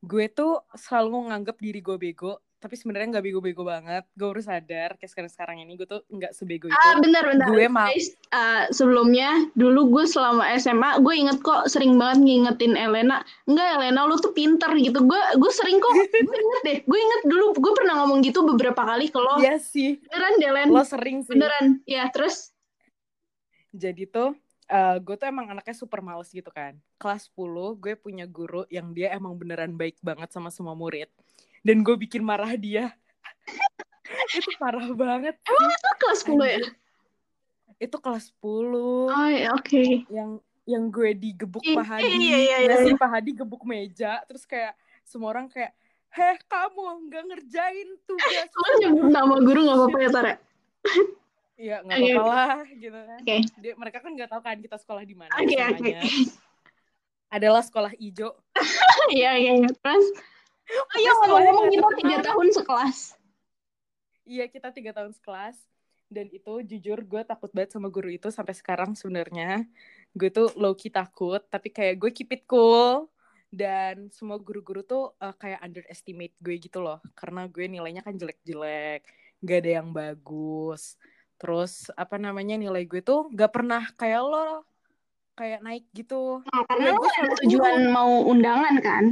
Gue 0.00 0.32
tuh 0.32 0.64
selalu 0.72 1.28
nganggap 1.28 1.60
diri 1.60 1.84
gue 1.84 2.00
bego, 2.00 2.40
tapi 2.58 2.74
sebenarnya 2.74 3.18
nggak 3.18 3.24
bego-bego 3.28 3.62
banget. 3.68 4.08
Gue 4.16 4.34
baru 4.34 4.42
sadar 4.42 4.98
kayak 4.98 5.10
sekarang 5.12 5.30
sekarang 5.30 5.56
ini 5.62 5.78
gue 5.78 5.86
tuh 5.86 6.02
nggak 6.10 6.32
sebego 6.34 6.66
itu. 6.66 6.74
ah 6.74 6.98
benar 6.98 7.22
benar 7.30 7.46
gue 7.54 7.66
mau 7.70 7.86
uh, 7.86 8.64
sebelumnya 8.74 9.30
dulu 9.54 9.94
gue 9.98 10.04
selama 10.10 10.48
SMA 10.58 10.98
gue 11.04 11.14
inget 11.14 11.38
kok 11.44 11.70
sering 11.70 12.00
banget 12.00 12.18
ngingetin 12.26 12.74
Elena. 12.74 13.22
Enggak 13.46 13.78
Elena 13.78 14.08
lu 14.08 14.18
tuh 14.18 14.34
pinter 14.34 14.72
gitu. 14.80 15.04
Gue 15.06 15.20
gue 15.38 15.52
sering 15.54 15.78
kok 15.78 15.92
gue 16.28 16.38
inget 16.38 16.62
deh 16.66 16.78
gue 16.82 16.98
inget 16.98 17.22
dulu 17.30 17.44
gue 17.60 17.72
pernah 17.76 17.94
ngomong 18.02 18.24
gitu 18.26 18.42
beberapa 18.42 18.82
kali 18.82 19.12
kalau 19.12 19.38
iya 19.38 19.60
sih. 19.60 20.00
Beneran 20.10 20.32
deh 20.42 20.50
Len 20.50 20.68
lo 20.74 20.82
sering 20.82 21.22
sih. 21.22 21.36
Beneran 21.36 21.84
ya 21.86 22.10
terus 22.10 22.56
jadi 23.72 24.08
tuh 24.08 24.36
uh, 24.68 24.96
gue 25.00 25.14
tuh 25.16 25.26
emang 25.28 25.48
anaknya 25.50 25.76
super 25.76 26.00
males 26.04 26.30
gitu 26.30 26.48
kan. 26.52 26.76
Kelas 27.00 27.28
10 27.32 27.80
gue 27.80 27.94
punya 27.98 28.24
guru 28.28 28.64
yang 28.68 28.92
dia 28.92 29.12
emang 29.16 29.34
beneran 29.34 29.74
baik 29.74 29.98
banget 30.04 30.30
sama 30.30 30.52
semua 30.52 30.76
murid. 30.76 31.08
Dan 31.64 31.82
gue 31.82 31.96
bikin 31.98 32.22
marah 32.22 32.52
dia. 32.54 32.94
Itu 34.38 34.50
parah 34.60 34.88
banget. 34.92 35.36
Emang 35.44 35.68
itu 35.68 35.88
kelas 36.00 36.20
10 36.24 36.36
ya? 36.48 36.60
Itu 37.76 37.96
kelas 38.00 38.24
10 38.40 38.44
oh 38.44 39.08
ya 39.28 39.52
oke. 39.52 39.68
Okay. 39.68 40.04
yang 40.08 40.40
yang 40.68 40.84
gue 40.92 41.16
digebuk 41.16 41.64
I, 41.64 41.76
Pak 41.76 41.86
Hadi 41.96 42.08
iya, 42.08 42.16
iya, 42.16 42.36
iya, 42.36 42.56
iya. 42.64 42.76
iya. 42.88 42.96
Pak 42.96 43.08
Hadi 43.08 43.30
gebuk 43.36 43.64
meja. 43.68 44.20
Terus 44.24 44.48
kayak 44.48 44.76
semua 45.04 45.32
orang 45.32 45.48
kayak 45.48 45.72
heh 46.08 46.36
kamu 46.48 47.08
nggak 47.08 47.24
ngerjain 47.24 47.88
tugas. 48.08 48.48
Lo 48.52 48.68
nyebut 48.80 49.08
nama 49.12 49.34
guru 49.44 49.60
nggak 49.64 49.76
apa-apa 49.76 49.98
ya 50.00 50.08
Tara 50.08 50.32
Iya 51.58 51.82
nggak 51.82 51.98
apa-apa 51.98 52.22
lah 52.38 52.62
gitu 52.70 52.94
kan. 52.94 53.18
Okay. 53.26 53.40
Dia, 53.58 53.72
mereka 53.74 53.98
kan 53.98 54.10
nggak 54.14 54.30
tahu 54.30 54.40
kan 54.46 54.56
kita 54.62 54.76
sekolah 54.78 55.02
di 55.02 55.14
mana. 55.18 55.34
Oke 55.34 55.58
okay, 55.58 55.62
oke. 55.66 55.82
Okay. 55.82 56.00
Adalah 57.34 57.62
sekolah 57.66 57.92
ijo. 57.98 58.32
Iya 59.08 59.40
iya 59.40 59.52
iya. 59.56 59.70
Terus 59.72 60.06
Oh 60.68 60.98
iya 61.00 61.12
ngomong-ngomong 61.16 61.66
kita 61.72 61.88
tiga 61.96 62.16
tahun 62.28 62.46
sekelas. 62.52 62.98
Iya 64.28 64.44
kita 64.52 64.68
tiga 64.68 64.92
tahun 64.92 65.16
sekelas 65.16 65.56
dan 66.08 66.26
itu 66.32 66.52
jujur 66.64 66.98
gue 67.04 67.22
takut 67.24 67.52
banget 67.52 67.76
sama 67.76 67.92
guru 67.92 68.08
itu 68.08 68.32
sampai 68.32 68.56
sekarang 68.56 68.96
sebenarnya 68.96 69.68
gue 70.16 70.28
tuh 70.32 70.48
low 70.56 70.72
key 70.72 70.88
takut 70.88 71.44
tapi 71.52 71.68
kayak 71.68 72.00
gue 72.00 72.10
keep 72.16 72.32
it 72.32 72.48
cool 72.48 73.12
dan 73.52 74.08
semua 74.12 74.40
guru-guru 74.40 74.80
tuh 74.84 75.12
uh, 75.20 75.36
kayak 75.36 75.60
underestimate 75.60 76.32
gue 76.40 76.56
gitu 76.56 76.80
loh 76.80 77.00
karena 77.12 77.44
gue 77.48 77.64
nilainya 77.68 78.00
kan 78.00 78.16
jelek-jelek 78.16 79.04
gak 79.44 79.58
ada 79.64 79.70
yang 79.84 79.88
bagus 79.92 80.96
terus 81.38 81.88
apa 81.94 82.18
namanya 82.18 82.58
nilai 82.58 82.82
gue 82.84 83.00
tuh 83.00 83.30
gak 83.30 83.54
pernah 83.54 83.86
kayak 83.94 84.20
lo 84.26 84.66
kayak 85.38 85.62
naik 85.62 85.86
gitu. 85.94 86.42
Nah, 86.50 86.66
karena 86.66 86.98
lo 86.98 87.06
ada 87.06 87.30
tujuan 87.46 87.86
mau 87.94 88.26
undangan 88.26 88.74
kan? 88.82 89.04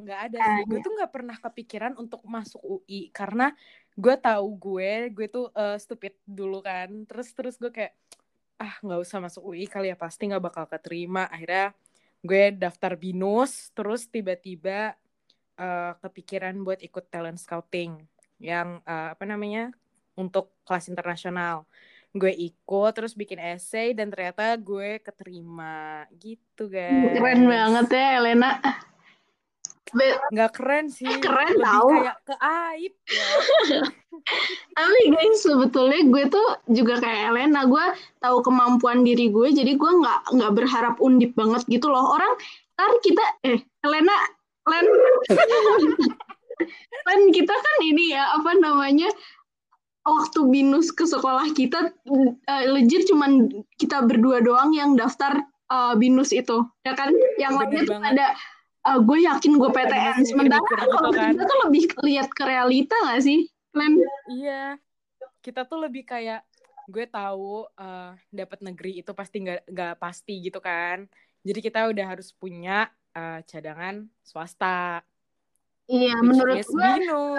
Nggak 0.00 0.20
uh, 0.24 0.26
ada 0.32 0.38
sih. 0.40 0.64
Gue 0.64 0.80
tuh 0.80 0.96
nggak 0.96 1.12
pernah 1.12 1.36
kepikiran 1.36 1.92
untuk 2.00 2.24
masuk 2.24 2.64
UI 2.64 3.12
karena 3.12 3.52
gue 3.92 4.14
tahu 4.16 4.48
gue 4.56 5.12
gue 5.12 5.26
tuh 5.28 5.52
uh, 5.52 5.76
stupid 5.76 6.16
dulu 6.24 6.64
kan. 6.64 6.88
Terus 7.04 7.28
terus 7.36 7.54
gue 7.60 7.68
kayak 7.68 7.92
ah 8.56 8.80
nggak 8.80 9.00
usah 9.04 9.20
masuk 9.20 9.52
UI 9.52 9.68
kali 9.68 9.92
ya 9.92 9.96
pasti 10.00 10.32
nggak 10.32 10.40
bakal 10.40 10.64
keterima. 10.64 11.28
Akhirnya 11.28 11.76
gue 12.24 12.56
daftar 12.56 12.96
binus 12.96 13.68
terus 13.76 14.08
tiba-tiba 14.08 14.96
uh, 15.60 15.92
kepikiran 16.00 16.56
buat 16.64 16.80
ikut 16.80 17.04
talent 17.12 17.36
scouting 17.36 18.00
yang 18.40 18.80
uh, 18.88 19.12
apa 19.12 19.28
namanya 19.28 19.76
untuk 20.18 20.50
kelas 20.66 20.90
internasional. 20.90 21.62
Gue 22.10 22.34
ikut 22.34 22.92
terus 22.96 23.14
bikin 23.14 23.38
essay 23.38 23.94
dan 23.94 24.10
ternyata 24.10 24.58
gue 24.58 24.98
keterima. 24.98 26.02
Gitu 26.18 26.66
guys. 26.66 27.14
Keren 27.14 27.46
banget 27.46 27.86
ya 27.94 28.06
Elena. 28.18 28.50
Nggak 30.34 30.50
keren 30.52 30.86
sih. 30.92 31.08
Keren 31.20 31.56
lebih 31.56 31.64
tau. 31.64 31.88
kayak 31.88 32.18
ke 32.26 32.34
aib 32.42 32.94
ya. 33.08 33.28
Tapi 34.76 35.00
guys 35.14 35.38
sebetulnya 35.40 36.00
gue 36.10 36.24
tuh 36.28 36.48
juga 36.68 37.00
kayak 37.00 37.32
Elena. 37.32 37.64
Gue 37.64 37.84
tahu 38.18 38.42
kemampuan 38.44 39.06
diri 39.06 39.30
gue 39.30 39.48
jadi 39.54 39.78
gue 39.78 39.92
nggak 40.02 40.34
nggak 40.34 40.52
berharap 40.52 40.94
undip 41.00 41.32
banget 41.38 41.62
gitu 41.70 41.88
loh. 41.88 42.18
Orang 42.18 42.34
ntar 42.76 42.92
kita 43.04 43.24
eh 43.46 43.60
Elena 43.84 44.16
Len. 44.68 44.86
Len 47.06 47.20
kita 47.32 47.54
kan 47.54 47.76
ini 47.86 48.12
ya 48.12 48.34
apa 48.34 48.52
namanya 48.58 49.08
waktu 50.08 50.40
binus 50.48 50.90
ke 50.90 51.04
sekolah 51.04 51.52
kita 51.52 51.92
uh, 52.08 52.64
legit 52.72 53.06
cuman 53.08 53.48
kita 53.76 54.04
berdua 54.04 54.40
doang 54.42 54.72
yang 54.72 54.96
daftar 54.96 55.44
uh, 55.68 55.94
binus 55.94 56.32
itu. 56.32 56.64
Ya 56.82 56.96
kan? 56.96 57.12
Yang 57.36 57.52
lainnya 57.60 57.82
tuh 57.84 58.00
ada 58.00 58.26
uh, 58.88 58.98
gue 59.04 59.18
yakin 59.28 59.52
gue 59.60 59.70
PTN 59.70 60.18
sementara 60.24 60.64
kalau 60.64 61.12
kan. 61.12 61.36
kita 61.36 61.44
tuh 61.44 61.58
lebih 61.68 61.82
lihat 62.04 62.28
ke 62.32 62.42
realita 62.44 62.96
gak 63.08 63.22
sih 63.22 63.48
Len? 63.76 64.00
iya. 64.32 64.76
Kita 65.44 65.64
tuh 65.64 65.86
lebih 65.86 66.02
kayak 66.08 66.42
gue 66.88 67.04
tahu 67.04 67.68
uh, 67.76 68.16
dapat 68.32 68.58
negeri 68.64 69.04
itu 69.04 69.12
pasti 69.12 69.44
nggak 69.44 69.68
nggak 69.68 69.94
pasti 70.00 70.40
gitu 70.40 70.58
kan. 70.58 71.04
Jadi 71.44 71.60
kita 71.62 71.88
udah 71.88 72.06
harus 72.16 72.32
punya 72.34 72.88
uh, 73.14 73.40
cadangan 73.44 74.08
swasta 74.24 75.04
Iya, 75.88 76.20
menurut 76.20 76.60
gue, 76.68 76.90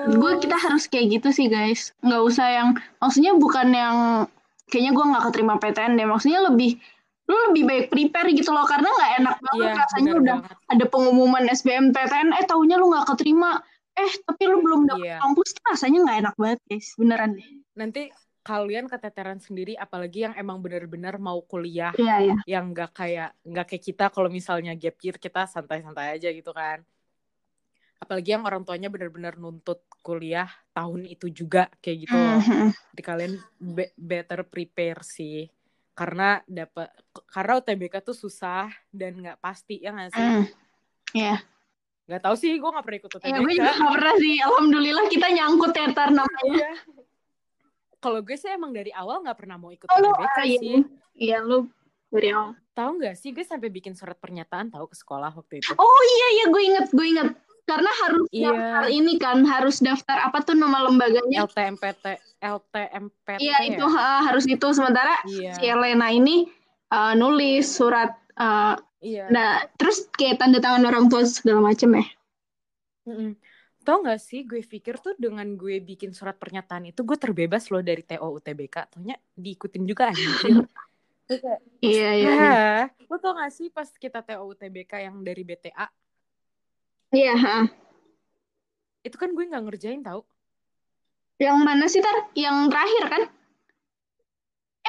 gue 0.09 0.31
kita 0.41 0.57
harus 0.57 0.89
kayak 0.89 1.21
gitu 1.21 1.29
sih 1.29 1.47
guys. 1.53 1.93
Nggak 2.01 2.21
usah 2.25 2.47
yang, 2.49 2.69
maksudnya 2.97 3.37
bukan 3.37 3.67
yang, 3.69 3.97
kayaknya 4.73 4.91
gue 4.97 5.05
nggak 5.05 5.23
keterima 5.29 5.55
PTN 5.61 5.93
deh. 6.01 6.09
Maksudnya 6.09 6.41
lebih, 6.49 6.81
lu 7.29 7.37
lebih 7.53 7.63
baik 7.69 7.85
prepare 7.93 8.33
gitu 8.33 8.49
loh. 8.49 8.65
Karena 8.65 8.89
nggak 8.89 9.11
enak 9.21 9.35
banget 9.37 9.69
iya, 9.69 9.81
rasanya 9.85 10.11
udah 10.17 10.37
banget. 10.41 10.73
ada 10.73 10.85
pengumuman 10.89 11.43
SBMPTN, 11.45 12.27
eh 12.41 12.45
taunya 12.49 12.75
lu 12.81 12.89
nggak 12.89 13.05
keterima. 13.13 13.61
Eh, 13.93 14.11
tapi 14.25 14.43
lu 14.49 14.57
belum 14.65 14.81
dapet 14.89 15.13
iya. 15.13 15.17
kampus, 15.21 15.49
rasanya 15.69 15.99
nggak 16.09 16.17
enak 16.25 16.35
banget 16.41 16.59
guys. 16.65 16.87
Beneran 16.97 17.37
deh. 17.37 17.49
Nanti 17.77 18.09
kalian 18.49 18.89
keteteran 18.89 19.37
sendiri 19.37 19.77
apalagi 19.77 20.25
yang 20.25 20.33
emang 20.33 20.57
benar-benar 20.57 21.21
mau 21.21 21.37
kuliah 21.45 21.93
iya, 22.01 22.33
iya. 22.33 22.35
yang 22.49 22.73
nggak 22.73 22.97
kayak 22.97 23.35
nggak 23.45 23.65
kayak 23.69 23.83
kita 23.83 24.05
kalau 24.09 24.25
misalnya 24.25 24.73
gap 24.73 24.97
year 25.05 25.21
kita 25.21 25.45
santai-santai 25.45 26.17
aja 26.17 26.33
gitu 26.33 26.49
kan 26.49 26.81
apalagi 27.99 28.31
yang 28.31 28.47
orang 28.47 28.63
tuanya 28.63 28.87
benar-benar 28.87 29.35
nuntut 29.35 29.83
kuliah 29.99 30.47
tahun 30.71 31.03
itu 31.05 31.27
juga 31.29 31.67
kayak 31.83 31.97
gitu 32.07 32.15
loh. 32.15 32.39
Mm-hmm. 32.39 32.69
Jadi 32.95 33.01
kalian 33.03 33.33
be- 33.59 33.93
better 33.99 34.47
prepare 34.47 35.03
sih. 35.03 35.45
Karena 35.91 36.39
dapat 36.47 36.87
karena 37.27 37.59
UTBK 37.59 37.99
tuh 37.99 38.15
susah 38.15 38.71
dan 38.87 39.19
nggak 39.19 39.43
pasti 39.43 39.83
ya 39.83 39.91
nggak 39.91 40.09
sih? 40.15 40.23
Mm. 40.23 40.43
Iya. 41.11 41.27
Yeah. 41.35 41.39
Gak 42.09 42.25
tau 42.25 42.33
sih, 42.33 42.57
gue 42.57 42.65
gak 42.65 42.81
pernah 42.81 42.99
ikut 43.05 43.13
UTBK. 43.21 43.29
Ya, 43.29 43.37
gue 43.37 43.53
juga 43.53 43.69
gak 43.77 43.93
pernah 43.93 44.15
sih. 44.17 44.35
Alhamdulillah 44.41 45.05
kita 45.13 45.27
nyangkut 45.29 45.73
ya 45.77 45.87
tar 45.93 46.09
namanya. 46.09 46.41
Iya. 46.41 46.71
Kalau 48.01 48.19
gue 48.25 48.33
sih 48.33 48.49
emang 48.49 48.73
dari 48.73 48.89
awal 48.89 49.21
gak 49.21 49.37
pernah 49.37 49.61
mau 49.61 49.69
ikut 49.69 49.85
oh, 49.85 49.93
UTBK 49.93 50.25
ah, 50.25 50.45
sih. 50.57 50.77
Iya, 51.13 51.45
lu 51.45 51.69
dari 52.09 52.33
awal. 52.33 52.57
Tahu 52.73 52.91
gak 53.05 53.13
sih, 53.13 53.29
gue 53.29 53.45
sampai 53.45 53.69
bikin 53.69 53.93
surat 53.93 54.17
pernyataan 54.17 54.73
tahu 54.73 54.89
ke 54.89 54.97
sekolah 54.97 55.29
waktu 55.37 55.61
itu. 55.61 55.69
Oh 55.77 56.01
iya, 56.17 56.27
iya, 56.33 56.45
gue 56.49 56.61
inget, 56.65 56.87
gue 56.89 57.05
inget 57.05 57.29
karena 57.69 57.91
harus 58.01 58.27
iya. 58.33 58.49
daftar 58.49 58.83
ini 58.89 59.13
kan 59.21 59.37
harus 59.45 59.77
daftar 59.77 60.17
apa 60.25 60.41
tuh 60.41 60.57
nama 60.57 60.89
lembaganya 60.89 61.45
LTMPT 61.45 62.05
LTMPT 62.41 63.37
iya 63.37 63.57
ya? 63.61 63.77
itu 63.77 63.85
uh, 63.85 64.21
harus 64.25 64.49
itu 64.49 64.67
sementara 64.73 65.21
iya. 65.29 65.53
si 65.53 65.69
Elena 65.69 66.09
ini 66.09 66.49
uh, 66.89 67.13
nulis 67.13 67.69
surat 67.69 68.17
uh, 68.41 68.73
iya. 69.05 69.29
nah 69.29 69.61
terus 69.77 70.09
kayak 70.17 70.41
tanda 70.41 70.57
tangan 70.57 70.89
orang 70.89 71.05
tua 71.13 71.29
segala 71.29 71.69
macem 71.69 71.93
ya 71.93 72.05
mm 73.05 73.13
-mm. 73.13 73.31
Tau 73.79 74.05
gak 74.05 74.21
sih 74.21 74.43
gue 74.45 74.59
pikir 74.59 74.99
tuh 74.99 75.15
dengan 75.17 75.55
gue 75.55 75.81
bikin 75.81 76.11
surat 76.13 76.35
pernyataan 76.35 76.91
itu 76.91 77.01
gue 77.01 77.15
terbebas 77.15 77.71
loh 77.73 77.79
dari 77.79 78.03
TO 78.05 78.27
UTBK 78.37 78.91
Taunya 78.91 79.17
diikutin 79.33 79.87
juga 79.87 80.11
anjir 80.11 80.29
Iya 81.81 82.09
iya. 82.17 82.29
Nah, 82.33 82.81
lo 83.05 83.15
tau 83.21 83.37
gak 83.37 83.53
sih 83.53 83.69
pas 83.69 83.85
kita 83.85 84.25
TO 84.25 84.49
UTBK 84.49 85.09
yang 85.09 85.21
dari 85.21 85.41
BTA 85.41 85.89
Iya. 87.09 87.33
Yeah, 87.33 87.61
Itu 89.01 89.15
kan 89.17 89.33
gue 89.33 89.45
nggak 89.49 89.63
ngerjain 89.65 90.01
tau. 90.05 90.25
Yang 91.39 91.57
mana 91.63 91.85
sih 91.87 92.03
tar? 92.03 92.29
Yang 92.35 92.55
terakhir 92.69 93.03
kan? 93.07 93.23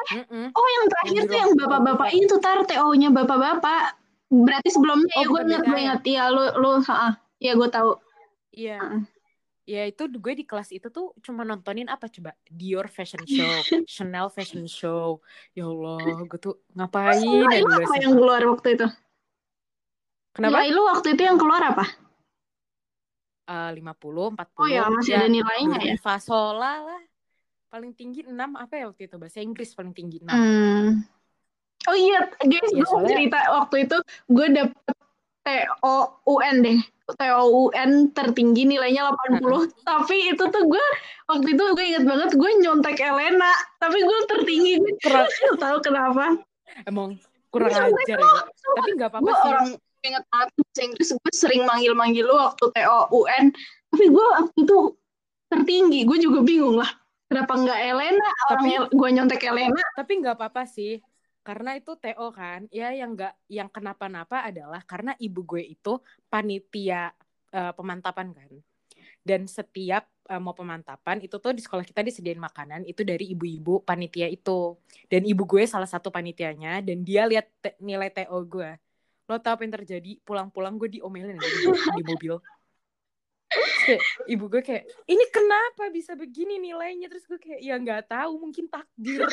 Eh, 0.01 0.07
mm 0.17 0.25
-mm. 0.27 0.45
oh 0.51 0.67
yang 0.67 0.85
terakhir 0.89 1.21
yang 1.23 1.29
tuh 1.29 1.37
yang 1.37 1.51
bapak-bapak 1.55 2.09
itu 2.11 2.35
tar 2.43 2.59
TO-nya 2.67 3.09
bapak-bapak. 3.13 3.95
Berarti 4.31 4.69
sebelumnya 4.71 5.13
oh, 5.15 5.21
ya 5.21 5.25
gue 5.27 5.41
inget 5.47 5.63
gue 5.63 5.75
ya? 5.75 5.83
inget 5.83 6.01
ya 6.07 6.23
lu 6.31 6.43
lu 6.59 6.69
ah 6.91 7.15
ya 7.39 7.51
gue 7.55 7.69
tahu. 7.71 7.91
Iya. 8.51 8.79
Uh. 8.79 9.03
Ya 9.69 9.87
itu 9.87 10.03
gue 10.09 10.33
di 10.35 10.43
kelas 10.43 10.73
itu 10.75 10.91
tuh 10.91 11.15
cuma 11.23 11.47
nontonin 11.47 11.87
apa 11.87 12.11
coba 12.11 12.35
Dior 12.49 12.91
Fashion 12.91 13.23
Show, 13.23 13.47
Chanel 13.93 14.27
Fashion 14.27 14.67
Show. 14.67 15.23
Ya 15.55 15.69
Allah, 15.69 16.27
gue 16.27 16.39
tuh 16.41 16.59
ngapain? 16.75 17.23
Oh, 17.23 17.47
ya, 17.47 17.63
apa 17.63 17.95
yang 18.01 18.17
keluar 18.17 18.41
waktu 18.51 18.75
itu? 18.75 18.87
Kenapa? 20.35 20.59
Nilai 20.59 20.67
lu 20.75 20.81
waktu 20.89 21.07
itu 21.15 21.23
yang 21.23 21.37
keluar 21.39 21.61
apa? 21.61 21.85
Uh, 23.51 23.75
50, 23.75 24.39
40. 24.39 24.63
Oh 24.63 24.67
ya, 24.71 24.87
masih 24.87 25.13
ada 25.19 25.27
nilainya 25.27 25.79
ya? 25.83 25.95
Fasola 25.99 26.87
lah. 26.87 27.01
Paling 27.67 27.91
tinggi 27.91 28.23
6 28.23 28.31
apa 28.31 28.73
ya 28.79 28.87
waktu 28.87 29.11
itu? 29.11 29.15
Bahasa 29.19 29.43
Inggris 29.43 29.75
paling 29.75 29.91
tinggi 29.91 30.23
6. 30.23 30.31
Hmm. 30.31 31.03
Oh 31.91 31.97
iya, 31.97 32.31
guys, 32.39 32.71
ya, 32.71 32.79
gue 32.79 32.87
soalnya... 32.87 33.09
cerita 33.11 33.39
waktu 33.51 33.75
itu 33.89 33.97
gue 34.31 34.47
dapet 34.55 34.95
TO 35.43 35.95
UN 36.31 36.55
deh. 36.63 36.79
TOUN 37.11 38.15
tertinggi 38.15 38.63
nilainya 38.63 39.11
80 39.11 39.43
tapi 39.83 40.31
itu 40.31 40.43
tuh 40.47 40.63
gue 40.63 40.85
waktu 41.27 41.47
itu 41.55 41.63
gue 41.75 41.85
inget 41.85 42.05
banget 42.07 42.29
gue 42.35 42.51
nyontek 42.63 42.97
Elena 43.03 43.51
tapi 43.81 43.99
gue 43.99 44.19
tertinggi 44.31 44.79
gue 44.79 44.93
kurang 45.03 45.27
tahu 45.63 45.77
kenapa 45.83 46.39
emang 46.87 47.19
kurang 47.51 47.71
ajar 47.71 48.15
ya 48.15 48.33
tapi 48.79 48.89
nggak 48.95 49.09
apa-apa 49.11 49.27
gue 49.27 49.35
orang 49.43 49.69
inget 50.01 50.23
banget 50.29 50.49
bahasa 50.57 50.81
Inggris 50.81 51.09
gue 51.13 51.33
sering 51.33 51.63
manggil-manggil 51.63 52.25
lu 52.25 52.35
waktu 52.37 52.65
TOUN 52.73 53.43
tapi 53.91 54.05
gue 54.07 54.25
waktu 54.37 54.57
itu 54.65 54.77
tertinggi 55.51 55.99
gue 56.07 56.17
juga 56.17 56.39
bingung 56.41 56.79
lah 56.79 56.91
kenapa 57.31 57.53
nggak 57.55 57.79
Elena? 57.79 58.29
Tapi, 58.51 58.69
orang 58.75 58.91
gue 58.91 59.09
nyontek 59.15 59.41
Elena. 59.47 59.83
Tapi 59.95 60.11
nggak 60.19 60.35
apa-apa 60.35 60.67
sih 60.67 60.99
karena 61.41 61.79
itu 61.79 61.95
TO 61.95 62.27
kan. 62.35 62.67
Ya 62.67 62.91
yang 62.91 63.15
nggak 63.15 63.33
yang 63.47 63.71
kenapa-napa 63.71 64.43
adalah 64.43 64.83
karena 64.83 65.15
ibu 65.15 65.47
gue 65.47 65.63
itu 65.63 66.03
panitia 66.27 67.15
uh, 67.55 67.71
pemantapan 67.71 68.35
kan. 68.35 68.51
Dan 69.23 69.47
setiap 69.47 70.11
uh, 70.27 70.41
mau 70.43 70.51
pemantapan 70.51 71.23
itu 71.23 71.39
tuh 71.39 71.55
di 71.55 71.63
sekolah 71.63 71.87
kita 71.87 72.03
disediain 72.03 72.41
makanan 72.41 72.83
itu 72.83 73.07
dari 73.07 73.31
ibu-ibu 73.31 73.79
panitia 73.87 74.27
itu. 74.27 74.75
Dan 75.07 75.23
ibu 75.23 75.47
gue 75.47 75.63
salah 75.63 75.87
satu 75.87 76.11
panitianya 76.11 76.83
dan 76.83 77.07
dia 77.07 77.23
lihat 77.23 77.47
nilai 77.79 78.11
TO 78.11 78.37
gue 78.43 78.75
lo 79.31 79.39
tau 79.39 79.55
apa 79.55 79.63
yang 79.63 79.73
terjadi 79.79 80.19
pulang-pulang 80.27 80.75
gue 80.75 80.99
diomelin 80.99 81.39
di, 81.39 81.47
di 81.97 82.03
mobil 82.03 82.35
kayak 83.87 84.01
ibu 84.27 84.45
gue 84.47 84.63
kayak 84.63 84.83
ini 85.07 85.25
kenapa 85.31 85.87
bisa 85.91 86.15
begini 86.15 86.59
nilainya 86.59 87.07
terus 87.07 87.23
gue 87.27 87.39
kayak 87.39 87.59
ya 87.63 87.75
nggak 87.79 88.11
tahu 88.11 88.39
mungkin 88.39 88.67
takdir 88.67 89.23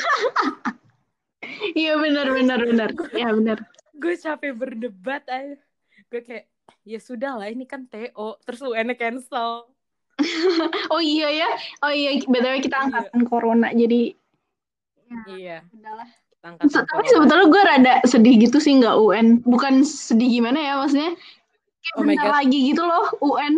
Iya 1.74 1.98
benar 1.98 2.26
benar 2.34 2.60
benar. 2.66 2.90
Iya 3.14 3.30
benar. 3.34 3.58
gue 3.98 4.14
capek 4.14 4.52
berdebat 4.54 5.26
aja. 5.26 5.58
Gue 6.06 6.22
kayak 6.22 6.46
ya 6.86 6.98
sudah 7.02 7.38
lah 7.42 7.48
ini 7.50 7.66
kan 7.66 7.86
TO 7.90 8.38
terus 8.46 8.62
UN 8.62 8.94
cancel. 8.94 9.70
oh 10.94 11.02
iya 11.02 11.30
ya. 11.30 11.50
Oh 11.82 11.92
iya 11.94 12.18
btw 12.18 12.58
kita 12.62 12.78
iya. 12.78 12.84
angkatan 12.90 13.20
iya. 13.22 13.28
corona 13.30 13.68
jadi 13.70 14.02
ya, 15.08 15.18
iya. 15.30 15.58
Udahlah. 15.70 16.10
Tapi 16.38 17.06
sebetulnya 17.10 17.46
gue 17.50 17.62
rada 17.66 17.94
sedih 18.06 18.38
gitu 18.38 18.62
sih 18.62 18.78
nggak 18.78 18.94
UN. 18.94 19.26
Bukan 19.42 19.82
sedih 19.82 20.38
gimana 20.38 20.58
ya 20.62 20.72
maksudnya. 20.78 21.12
Kayak 21.78 21.94
oh 21.98 22.02
bentar 22.06 22.30
lagi 22.30 22.58
gitu 22.70 22.82
loh 22.86 23.06
UN. 23.22 23.54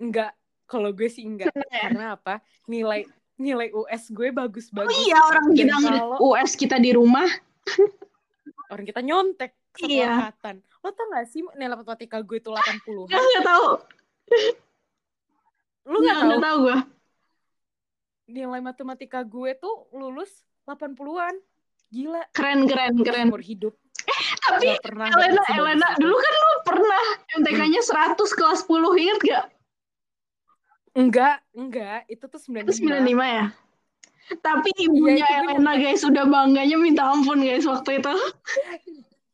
Enggak. 0.00 0.32
Kalau 0.64 0.90
gue 0.96 1.08
sih 1.12 1.28
enggak. 1.28 1.52
Karena 1.68 2.16
apa? 2.16 2.40
Nilai 2.64 3.04
nilai 3.40 3.68
US 3.72 4.12
gue 4.12 4.28
bagus-bagus. 4.32 4.92
Oh 4.92 5.00
iya 5.04 5.18
orang 5.24 5.46
kita 5.56 5.76
kalau... 5.80 6.16
US 6.32 6.52
kita 6.56 6.76
di 6.76 6.92
rumah. 6.92 7.28
orang 8.72 8.84
kita 8.88 9.00
nyontek 9.04 9.52
iya. 9.84 10.28
angkatan. 10.28 10.64
Lo 10.80 10.92
tau 10.96 11.08
gak 11.12 11.28
sih 11.28 11.44
nilai 11.56 11.76
matematika 11.76 12.20
gue 12.24 12.38
itu 12.40 12.48
80 12.48 13.12
Gak, 13.12 13.20
gak 13.20 13.44
tau. 13.44 13.66
Lu 15.84 15.98
gak, 16.00 16.16
gak 16.16 16.16
tau? 16.16 16.28
Gak 16.32 16.40
tau 16.40 16.56
gue. 16.64 16.78
Nilai 18.30 18.60
matematika 18.62 19.20
gue 19.26 19.50
tuh 19.58 19.90
lulus 19.92 20.30
80-an. 20.68 21.34
Gila. 21.90 22.22
Keren, 22.32 22.68
keren, 22.70 22.94
keren. 23.02 23.26
Umur 23.28 23.42
hidup. 23.42 23.74
Eh, 24.06 24.22
tapi 24.40 24.66
pernah 24.80 25.12
Elena, 25.12 25.42
Elena, 25.52 25.88
dulu 26.00 26.16
kan 26.16 26.32
lu 26.32 26.52
pernah 26.64 27.04
MTK-nya 27.42 27.82
100 27.84 28.16
kelas 28.16 28.64
10, 28.64 28.96
inget 28.96 29.18
gak? 29.22 29.44
Enggak, 30.96 31.36
enggak. 31.54 32.00
Itu 32.10 32.26
tuh 32.26 32.40
95. 32.40 32.66
Itu 32.66 32.74
95 32.86 33.26
ya? 33.26 33.46
Tapi 34.38 34.70
iya, 34.78 34.86
ibunya 34.86 35.26
ya, 35.26 35.42
Elena 35.42 35.74
guys 35.74 36.06
sudah 36.06 36.22
bangganya 36.22 36.78
minta 36.78 37.02
ampun 37.10 37.42
guys 37.42 37.66
waktu 37.66 37.98
itu. 37.98 38.14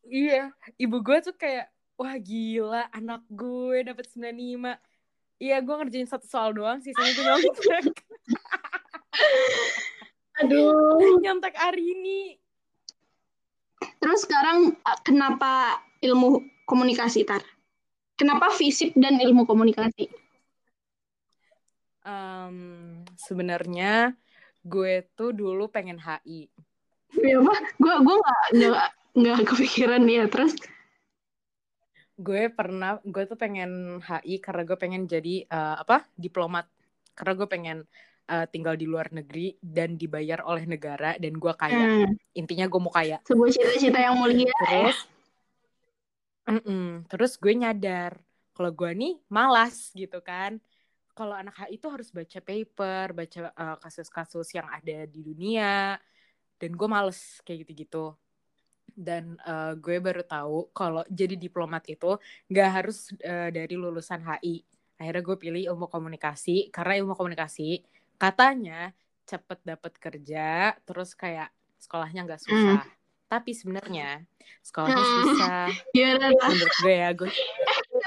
iya, 0.08 0.48
ibu 0.80 1.04
gue 1.04 1.18
tuh 1.20 1.36
kayak 1.36 1.68
wah 2.00 2.16
gila 2.16 2.88
anak 2.96 3.20
gue 3.28 3.84
dapet 3.84 4.08
95. 4.08 4.80
Iya, 5.36 5.60
gue 5.60 5.74
ngerjain 5.76 6.08
satu 6.08 6.24
soal 6.24 6.56
doang, 6.56 6.80
sisanya 6.80 7.12
gue 7.12 7.24
nyontek. 7.28 7.96
Aduh. 10.42 11.00
Nyontek 11.22 11.56
hari 11.56 11.94
ini. 11.96 12.20
Terus 14.00 14.24
sekarang 14.24 14.76
kenapa 15.04 15.80
ilmu 16.00 16.44
komunikasi, 16.64 17.24
Tar? 17.24 17.44
Kenapa 18.16 18.48
fisip 18.52 18.96
dan 18.96 19.20
ilmu 19.20 19.44
komunikasi? 19.44 20.08
um, 22.06 22.58
sebenarnya 23.18 24.14
gue 24.62 25.04
tuh 25.18 25.34
dulu 25.34 25.66
pengen 25.68 25.98
HI. 25.98 26.48
Iya 27.18 27.42
apa? 27.42 27.54
Gue 27.78 27.94
gue 28.02 28.16
nggak 28.16 28.40
nggak 28.54 28.88
nggak 29.18 29.38
kepikiran 29.46 30.02
ya 30.06 30.24
terus. 30.30 30.54
Gue 32.16 32.48
pernah 32.48 33.02
gue 33.02 33.24
tuh 33.28 33.36
pengen 33.36 34.00
HI 34.00 34.40
karena 34.40 34.62
gue 34.64 34.78
pengen 34.78 35.02
jadi 35.10 35.44
uh, 35.50 35.82
apa 35.82 36.06
diplomat 36.16 36.70
karena 37.18 37.32
gue 37.36 37.48
pengen 37.50 37.78
uh, 38.30 38.46
tinggal 38.50 38.74
di 38.74 38.86
luar 38.86 39.10
negeri 39.14 39.56
dan 39.62 39.94
dibayar 39.98 40.42
oleh 40.46 40.66
negara 40.66 41.14
dan 41.16 41.34
gue 41.38 41.54
kaya. 41.54 42.06
Hmm. 42.06 42.12
Intinya 42.34 42.66
gue 42.66 42.80
mau 42.80 42.92
kaya. 42.92 43.22
Sebuah 43.26 43.50
cita-cita 43.54 43.98
yang 44.02 44.18
mulia. 44.18 44.52
Terus, 44.66 44.98
mm 46.46 46.60
-mm, 46.62 46.86
terus 47.10 47.32
gue 47.38 47.52
nyadar 47.54 48.18
kalau 48.56 48.70
gue 48.72 48.90
nih 48.94 49.14
malas 49.28 49.92
gitu 49.92 50.22
kan 50.24 50.56
kalau 51.16 51.32
anak 51.32 51.56
HI 51.56 51.80
itu 51.80 51.88
harus 51.88 52.12
baca 52.12 52.38
paper, 52.44 53.06
baca 53.16 53.40
uh, 53.56 53.76
kasus-kasus 53.80 54.52
yang 54.52 54.68
ada 54.68 55.08
di 55.08 55.24
dunia, 55.24 55.96
dan 56.60 56.70
gue 56.76 56.88
males 56.88 57.40
kayak 57.40 57.64
gitu-gitu. 57.64 58.12
Dan 58.92 59.40
uh, 59.48 59.72
gue 59.80 59.96
baru 59.96 60.20
tahu 60.20 60.68
kalau 60.76 61.00
jadi 61.08 61.32
diplomat 61.40 61.88
itu 61.88 62.20
nggak 62.52 62.68
harus 62.68 63.08
uh, 63.24 63.48
dari 63.48 63.74
lulusan 63.80 64.20
HI. 64.20 64.60
Akhirnya 65.00 65.24
gue 65.24 65.36
pilih 65.40 65.62
ilmu 65.72 65.88
komunikasi 65.88 66.68
karena 66.68 67.00
ilmu 67.00 67.16
komunikasi 67.16 67.80
katanya 68.16 68.92
cepet 69.28 69.58
dapet 69.62 69.92
kerja, 70.00 70.74
terus 70.84 71.12
kayak 71.14 71.52
sekolahnya 71.80 72.26
nggak 72.26 72.42
susah. 72.42 72.82
Mm. 72.82 72.94
Tapi 73.26 73.50
sebenarnya 73.58 74.22
sekolahnya 74.62 75.02
hmm. 75.02 75.14
susah. 75.26 75.66
Ya, 75.90 76.14
Menurut 76.14 76.74
gue 76.78 76.94
ya, 76.94 77.10
gue 77.10 77.30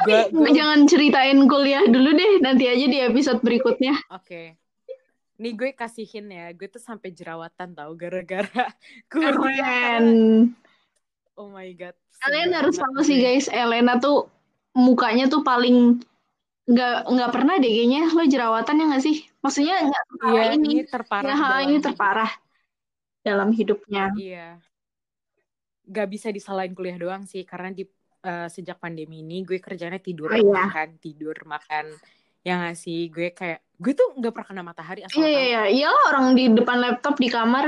gua, 0.06 0.22
gua... 0.32 0.50
jangan 0.54 0.80
ceritain 0.88 1.40
kuliah 1.50 1.84
dulu 1.88 2.10
deh 2.16 2.32
nanti 2.44 2.70
aja 2.70 2.86
di 2.88 3.00
episode 3.04 3.40
berikutnya 3.44 3.96
oke 4.12 4.26
okay. 4.26 4.46
nih 5.40 5.54
gue 5.56 5.70
kasihin 5.76 6.32
ya 6.32 6.52
gue 6.56 6.68
tuh 6.70 6.82
sampai 6.82 7.12
jerawatan 7.12 7.76
tau 7.76 7.92
gara-gara 7.96 8.72
keren 9.12 10.06
oh 11.36 11.50
my 11.52 11.70
god 11.76 11.96
kalian 12.20 12.52
harus 12.52 12.76
tahu 12.80 13.02
sih 13.04 13.20
guys 13.20 13.48
Elena 13.52 14.00
tuh 14.00 14.28
mukanya 14.76 15.28
tuh 15.28 15.42
paling 15.44 16.00
nggak 16.70 16.98
nggak 17.10 17.32
pernah 17.34 17.56
deh 17.58 17.72
kayaknya. 17.72 18.02
Lo 18.14 18.24
jerawatan 18.30 18.76
ya 18.78 18.86
nggak 18.94 19.04
sih? 19.04 19.18
Maksudnya 19.42 19.76
nggak 19.90 20.04
iya, 20.30 20.44
ini, 20.54 20.68
ini 20.70 20.84
terparah 20.86 21.34
ya, 21.34 21.58
ini 21.66 21.78
terparah 21.82 22.32
dalam 23.26 23.50
hidupnya. 23.50 24.14
Iya. 24.14 24.48
Nggak 25.90 26.08
bisa 26.14 26.28
disalahin 26.30 26.78
kuliah 26.78 27.02
doang 27.02 27.26
sih 27.26 27.42
karena 27.42 27.74
di 27.74 27.90
uh, 28.22 28.46
sejak 28.46 28.78
pandemi 28.78 29.26
ini 29.26 29.42
gue 29.42 29.58
kerjanya 29.58 29.98
tidur 29.98 30.30
oh, 30.30 30.38
iya. 30.38 30.70
makan 30.70 30.90
tidur 31.02 31.36
makan. 31.50 31.90
Yang 32.46 32.58
ngasih 32.62 33.00
gue 33.10 33.28
kayak 33.34 33.60
gue 33.82 33.94
tuh 33.98 34.08
nggak 34.22 34.32
pernah 34.32 34.48
kena 34.54 34.64
matahari 34.64 35.02
asal 35.04 35.26
iya 35.26 35.42
iya 35.42 35.64
iya. 35.74 35.90
Orang 36.14 36.38
di 36.38 36.54
depan 36.54 36.78
laptop 36.78 37.18
di 37.18 37.34
kamar. 37.34 37.66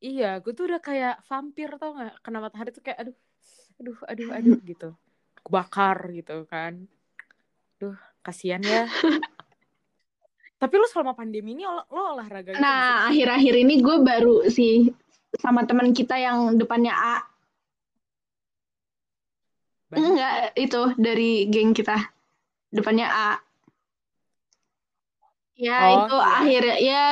Iya 0.00 0.38
gue 0.38 0.54
tuh 0.54 0.70
udah 0.70 0.80
kayak 0.80 1.26
vampir 1.26 1.74
tau 1.82 1.98
nggak? 1.98 2.14
Kena 2.22 2.38
matahari 2.38 2.70
tuh 2.70 2.82
kayak 2.86 2.98
aduh 3.02 3.16
aduh 3.82 3.98
aduh 4.06 4.28
aduh 4.38 4.58
gitu. 4.70 4.88
Bakar 5.50 6.14
gitu 6.14 6.46
kan 6.46 6.86
duh 7.80 7.96
kasihan 8.20 8.60
ya 8.60 8.84
tapi 10.60 10.76
lo 10.76 10.84
selama 10.84 11.16
pandemi 11.16 11.56
ini 11.56 11.64
lo, 11.64 11.88
lo 11.88 12.20
olahraga 12.20 12.52
gitu 12.52 12.60
nah 12.60 13.08
akhir-akhir 13.08 13.54
ini 13.64 13.80
gue 13.80 13.96
baru 14.04 14.44
sih 14.52 14.92
sama 15.40 15.64
teman 15.64 15.96
kita 15.96 16.20
yang 16.20 16.60
depannya 16.60 16.92
A 16.92 17.30
banyak. 19.90 20.06
Enggak, 20.06 20.34
itu 20.54 20.80
dari 20.94 21.32
geng 21.50 21.74
kita. 21.74 21.98
Depannya 22.70 23.10
A. 23.10 23.30
Ya, 25.58 25.78
oh, 25.92 26.06
itu 26.06 26.16
iya. 26.16 26.30
akhir 26.40 26.64
ya 26.80 27.04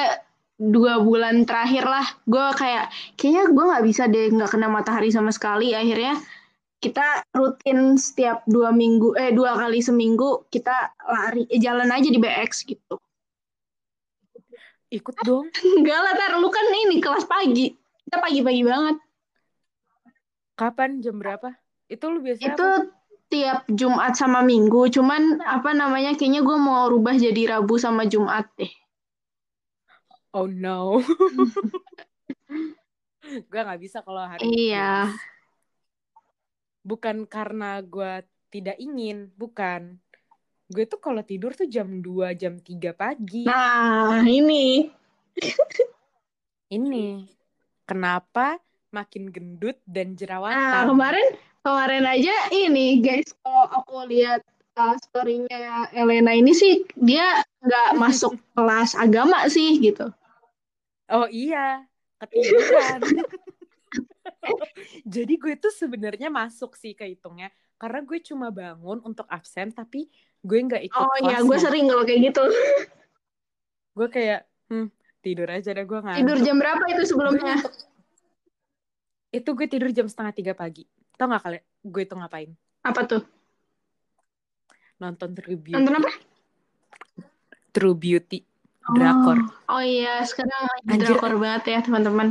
dua 0.56 1.02
bulan 1.02 1.42
terakhir 1.42 1.84
lah. 1.84 2.06
Gue 2.24 2.46
kayak, 2.54 2.88
kayaknya 3.18 3.50
gue 3.50 3.64
nggak 3.66 3.84
bisa 3.84 4.02
deh 4.06 4.30
nggak 4.30 4.50
kena 4.54 4.70
matahari 4.70 5.10
sama 5.10 5.34
sekali. 5.34 5.74
Akhirnya 5.74 6.16
kita 6.78 7.26
rutin 7.34 7.98
setiap 7.98 8.46
dua 8.46 8.70
minggu, 8.70 9.18
eh 9.18 9.34
dua 9.34 9.58
kali 9.58 9.82
seminggu 9.82 10.46
kita 10.46 10.94
lari, 11.02 11.42
eh, 11.50 11.58
jalan 11.58 11.90
aja 11.90 12.06
di 12.06 12.18
BX 12.22 12.50
gitu. 12.66 12.94
Ikut 14.88 15.14
dong. 15.26 15.50
Enggak 15.78 16.00
lah, 16.00 16.14
tar 16.16 16.32
lu 16.38 16.48
kan 16.48 16.64
ini 16.86 17.02
kelas 17.02 17.26
pagi. 17.26 17.74
Kita 18.08 18.16
pagi-pagi 18.22 18.62
banget. 18.64 18.96
Kapan 20.56 21.04
jam 21.04 21.20
berapa? 21.20 21.54
Itu 21.86 22.08
lu 22.08 22.24
biasanya 22.24 22.56
Itu 22.56 22.66
apa? 22.66 22.88
tiap 23.28 23.60
Jumat 23.68 24.16
sama 24.16 24.40
Minggu, 24.40 24.88
cuman 24.88 25.44
apa 25.44 25.76
namanya 25.76 26.16
kayaknya 26.16 26.40
gue 26.40 26.56
mau 26.56 26.88
rubah 26.88 27.14
jadi 27.14 27.58
Rabu 27.58 27.76
sama 27.76 28.08
Jumat 28.08 28.48
deh. 28.56 28.72
Oh 30.32 30.48
no. 30.48 31.04
gue 33.52 33.60
nggak 33.60 33.80
bisa 33.80 34.00
kalau 34.00 34.24
hari 34.24 34.40
Iya. 34.40 35.12
Bukan 36.88 37.28
karena 37.28 37.84
gue 37.84 38.24
tidak 38.48 38.80
ingin, 38.80 39.28
bukan. 39.36 40.00
Gue 40.72 40.88
tuh 40.88 40.96
kalau 40.96 41.20
tidur 41.20 41.52
tuh 41.52 41.68
jam 41.68 42.00
2, 42.00 42.32
jam 42.32 42.56
3 42.56 42.96
pagi. 42.96 43.44
Nah, 43.44 44.24
ini. 44.24 44.88
ini. 46.72 47.28
Kenapa 47.84 48.56
makin 48.88 49.28
gendut 49.28 49.76
dan 49.84 50.16
jerawatan? 50.16 50.56
Nah, 50.56 50.84
kemarin 50.88 51.28
kemarin 51.60 52.04
aja 52.08 52.34
ini 52.52 53.04
guys, 53.04 53.28
kalau 53.44 53.68
aku 53.68 54.08
lihat 54.08 54.40
uh, 54.80 54.96
story-nya 54.96 55.92
Elena 55.92 56.32
ini 56.32 56.56
sih 56.56 56.86
dia 56.96 57.44
nggak 57.64 57.88
masuk 58.02 58.36
kelas 58.56 58.96
agama 58.96 59.44
sih 59.52 59.76
gitu. 59.80 60.08
Oh 61.08 61.28
iya, 61.28 61.84
ketiduran. 62.20 63.00
Jadi 65.14 65.34
gue 65.38 65.54
tuh 65.58 65.72
sebenarnya 65.72 66.28
masuk 66.28 66.74
sih 66.74 66.92
ke 66.92 67.08
hitungnya 67.08 67.52
karena 67.78 68.02
gue 68.02 68.18
cuma 68.22 68.50
bangun 68.50 68.98
untuk 69.06 69.24
absen 69.30 69.70
tapi 69.70 70.10
gue 70.42 70.58
nggak 70.58 70.82
ikut 70.90 70.98
Oh 70.98 71.16
iya, 71.22 71.42
gue 71.42 71.58
sering 71.58 71.86
kalau 71.86 72.02
kayak 72.02 72.20
gitu. 72.32 72.44
gue 73.98 74.08
kayak 74.10 74.40
hmm, 74.70 74.88
tidur 75.22 75.48
aja 75.50 75.70
deh 75.74 75.86
gue 75.86 75.98
ngantuk. 75.98 76.20
Tidur 76.22 76.38
jam 76.42 76.56
berapa 76.58 76.84
itu 76.90 77.02
sebelumnya? 77.06 77.56
Itu 79.34 79.52
gue 79.54 79.66
tidur 79.66 79.90
jam 79.90 80.06
setengah 80.06 80.32
tiga 80.34 80.52
pagi. 80.54 80.86
Tau 81.18 81.26
gak 81.26 81.42
kalian 81.42 81.64
gue 81.82 82.02
itu 82.02 82.14
ngapain? 82.14 82.50
Apa 82.86 83.00
tuh? 83.06 83.22
Nonton 84.98 85.34
True 85.34 85.58
Beauty. 85.58 85.74
Nonton 85.78 85.94
apa? 86.02 86.10
True 87.74 87.94
Beauty. 87.94 88.42
Drakor. 88.88 89.38
Oh, 89.68 89.78
oh 89.78 89.82
iya, 89.84 90.24
sekarang 90.24 90.64
lagi 90.64 90.88
Anjir. 90.88 91.12
drakor 91.12 91.34
banget 91.36 91.62
ya 91.76 91.78
teman-teman. 91.84 92.28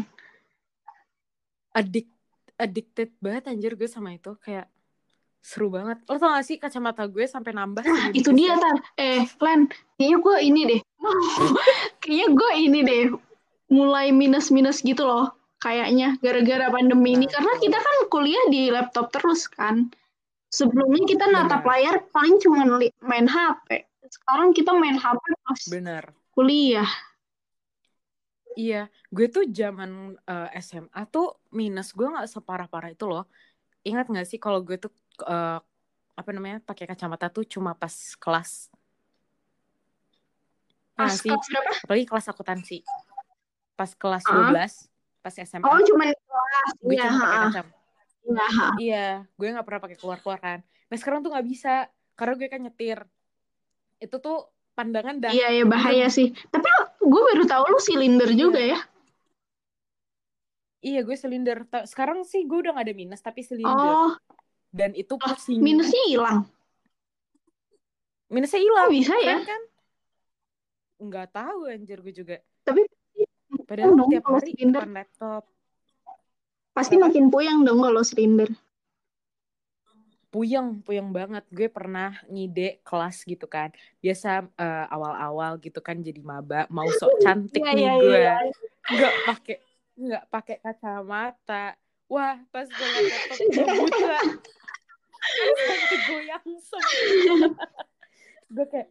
Addict, 1.77 2.09
addicted 2.57 3.13
banget 3.21 3.53
anjir 3.53 3.77
gue 3.77 3.85
sama 3.85 4.17
itu. 4.17 4.33
Kayak 4.41 4.65
seru 5.45 5.69
banget. 5.69 6.01
Lo 6.09 6.17
tau 6.17 6.33
gak 6.33 6.45
sih 6.49 6.57
kacamata 6.57 7.05
gue 7.05 7.29
sampai 7.29 7.53
nambah? 7.53 7.85
Nah, 7.85 8.09
itu 8.17 8.33
dia, 8.33 8.57
Tar. 8.57 8.77
Eh, 8.97 9.29
Len, 9.37 9.69
kayaknya 10.01 10.17
gue 10.17 10.37
ini 10.41 10.61
deh. 10.65 10.81
kayaknya 12.01 12.27
gue 12.33 12.51
ini 12.57 12.79
deh. 12.81 13.03
Mulai 13.69 14.09
minus-minus 14.09 14.81
gitu 14.81 15.05
loh. 15.05 15.37
Kayaknya 15.61 16.17
gara-gara 16.17 16.73
pandemi 16.73 17.13
ini. 17.13 17.29
Karena 17.29 17.53
kita 17.61 17.77
kan 17.77 17.97
kuliah 18.09 18.45
di 18.49 18.73
laptop 18.73 19.13
terus 19.13 19.45
kan. 19.45 19.93
Sebelumnya 20.49 21.05
kita 21.05 21.29
natap 21.29 21.61
layar 21.61 22.01
paling 22.09 22.41
cuma 22.41 22.65
main 23.05 23.27
HP. 23.29 23.85
Sekarang 24.07 24.55
kita 24.55 24.71
main 24.73 24.95
HP 24.95 25.21
pas 25.43 25.61
Bener 25.67 26.03
kuliah. 26.37 26.85
Iya, 28.57 28.89
gue 29.13 29.29
tuh 29.29 29.45
zaman 29.53 30.17
uh, 30.25 30.49
eh, 30.49 30.65
SMA 30.65 31.01
tuh 31.13 31.37
minus 31.53 31.93
gue 31.93 32.09
nggak 32.09 32.25
separah-parah 32.25 32.89
itu 32.89 33.05
loh. 33.05 33.29
Ingat 33.85 34.09
nggak 34.09 34.25
sih 34.25 34.41
kalau 34.41 34.65
gue 34.65 34.81
tuh 34.81 34.89
uh, 35.29 35.61
apa 36.17 36.29
namanya 36.33 36.57
pakai 36.65 36.89
kacamata 36.89 37.29
tuh 37.29 37.45
cuma 37.45 37.77
pas 37.77 37.93
kelas. 38.17 38.73
Pas 40.97 41.13
ya, 41.13 41.37
kelas 41.37 41.45
berapa? 41.53 41.71
Apalagi 41.85 42.05
kelas 42.09 42.25
akuntansi. 42.33 42.77
Pas 43.77 43.93
kelas 43.93 44.25
uh 44.25 44.33
-huh. 44.33 44.49
12, 44.49 44.89
pas 45.21 45.33
SMA. 45.37 45.65
Oh, 45.69 45.77
cuma 45.85 46.09
kelas. 46.09 46.69
Gue 46.81 46.97
iya, 46.97 47.05
cuma 47.05 47.17
pakai 47.21 47.37
kacamata. 47.37 47.77
Iya, 48.27 48.47
iya, 48.81 49.07
gue 49.37 49.47
nggak 49.53 49.65
pernah 49.69 49.81
pakai 49.85 49.97
keluar-keluar 50.01 50.39
kan. 50.41 50.59
Nah 50.89 50.97
sekarang 50.97 51.21
tuh 51.21 51.29
nggak 51.29 51.45
bisa 51.45 51.93
karena 52.17 52.33
gue 52.33 52.47
kan 52.49 52.61
nyetir. 52.65 52.99
Itu 54.01 54.17
tuh 54.17 54.49
pandangan 54.73 55.21
dah. 55.21 55.31
Iya, 55.31 55.61
iya 55.61 55.65
bahaya 55.69 56.09
sih. 56.09 56.33
Tapi 56.49 56.65
gue 57.07 57.21
baru 57.33 57.43
tahu 57.47 57.63
lu 57.71 57.79
silinder 57.79 58.29
iya. 58.31 58.37
juga 58.37 58.61
ya. 58.61 58.79
Iya, 60.83 60.99
gue 61.03 61.17
silinder. 61.17 61.57
Sekarang 61.87 62.21
sih 62.27 62.45
gue 62.45 62.59
udah 62.61 62.77
gak 62.77 62.85
ada 62.85 62.95
minus, 62.95 63.23
tapi 63.23 63.41
silinder. 63.41 63.73
Oh. 63.73 64.13
Dan 64.69 64.93
itu 64.93 65.15
pusing. 65.17 65.63
Minusnya 65.63 66.03
hilang. 66.11 66.39
Minusnya 68.27 68.61
hilang. 68.61 68.87
Oh, 68.87 68.93
bisa 68.93 69.15
ya? 69.23 69.39
Kan? 69.41 69.61
Nggak 70.97 71.27
tahu 71.33 71.59
anjir 71.71 71.97
gue 72.03 72.13
juga. 72.13 72.35
Tapi 72.67 72.85
padahal 73.65 73.95
tiap 74.11 74.25
hari 74.27 74.53
silinder. 74.53 74.83
laptop. 74.85 75.43
Pasti 76.75 76.95
makin 76.99 77.33
puyeng 77.33 77.65
dong 77.65 77.81
kalau 77.81 78.05
silinder 78.05 78.51
puyeng 80.29 80.83
puyeng 80.83 81.09
banget. 81.15 81.43
Gue 81.49 81.67
pernah 81.71 82.15
ngide 82.27 82.83
kelas 82.83 83.23
gitu 83.23 83.47
kan. 83.47 83.71
Biasa 84.03 84.45
uh, 84.45 84.85
awal-awal 84.91 85.59
gitu 85.63 85.79
kan 85.79 85.99
jadi 86.03 86.19
maba 86.21 86.67
mau 86.67 86.87
sok 86.87 87.19
cantik 87.23 87.63
yeah, 87.63 87.73
nih 87.75 87.85
yeah, 87.85 87.95
gue. 87.97 88.19
yeah. 88.19 88.39
nggak 88.87 89.13
pakai 89.27 89.57
nggak 89.97 90.23
pakai 90.29 90.55
kacamata. 90.61 91.65
Wah 92.07 92.37
pas 92.51 92.67
gue 92.67 92.87
laptop 92.87 93.37
gue 93.51 93.65
buta. 93.65 94.19
Goyang 96.07 96.47
semua. 96.63 97.51
Gue 98.47 98.63
kayak 98.63 98.87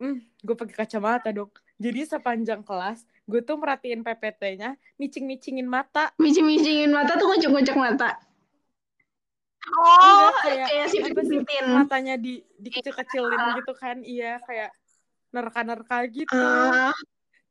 hmm, 0.00 0.16
gue 0.40 0.56
pakai 0.56 0.74
kacamata 0.80 1.28
dong. 1.28 1.52
Jadi 1.76 2.08
sepanjang 2.08 2.64
kelas 2.64 3.04
gue 3.28 3.44
tuh 3.44 3.60
merhatiin 3.60 4.00
PPT-nya 4.00 4.80
micing-micingin 4.96 5.68
mata. 5.68 6.08
Micing-micingin 6.16 6.88
mata 6.88 7.20
tuh 7.20 7.28
ngocok-ngocok 7.28 7.76
mata 7.76 8.16
Oh, 9.72 10.28
kayak, 10.44 10.68
kayak 10.68 10.86
si. 10.92 10.98
Matanya 11.64 12.14
di 12.20 12.44
dikecil-kecilin 12.60 13.40
uh. 13.40 13.54
gitu 13.60 13.72
kan. 13.72 14.04
Iya, 14.04 14.40
kayak 14.44 14.70
nerka-nerka 15.32 15.98
gitu. 16.12 16.36
Uh. 16.36 16.92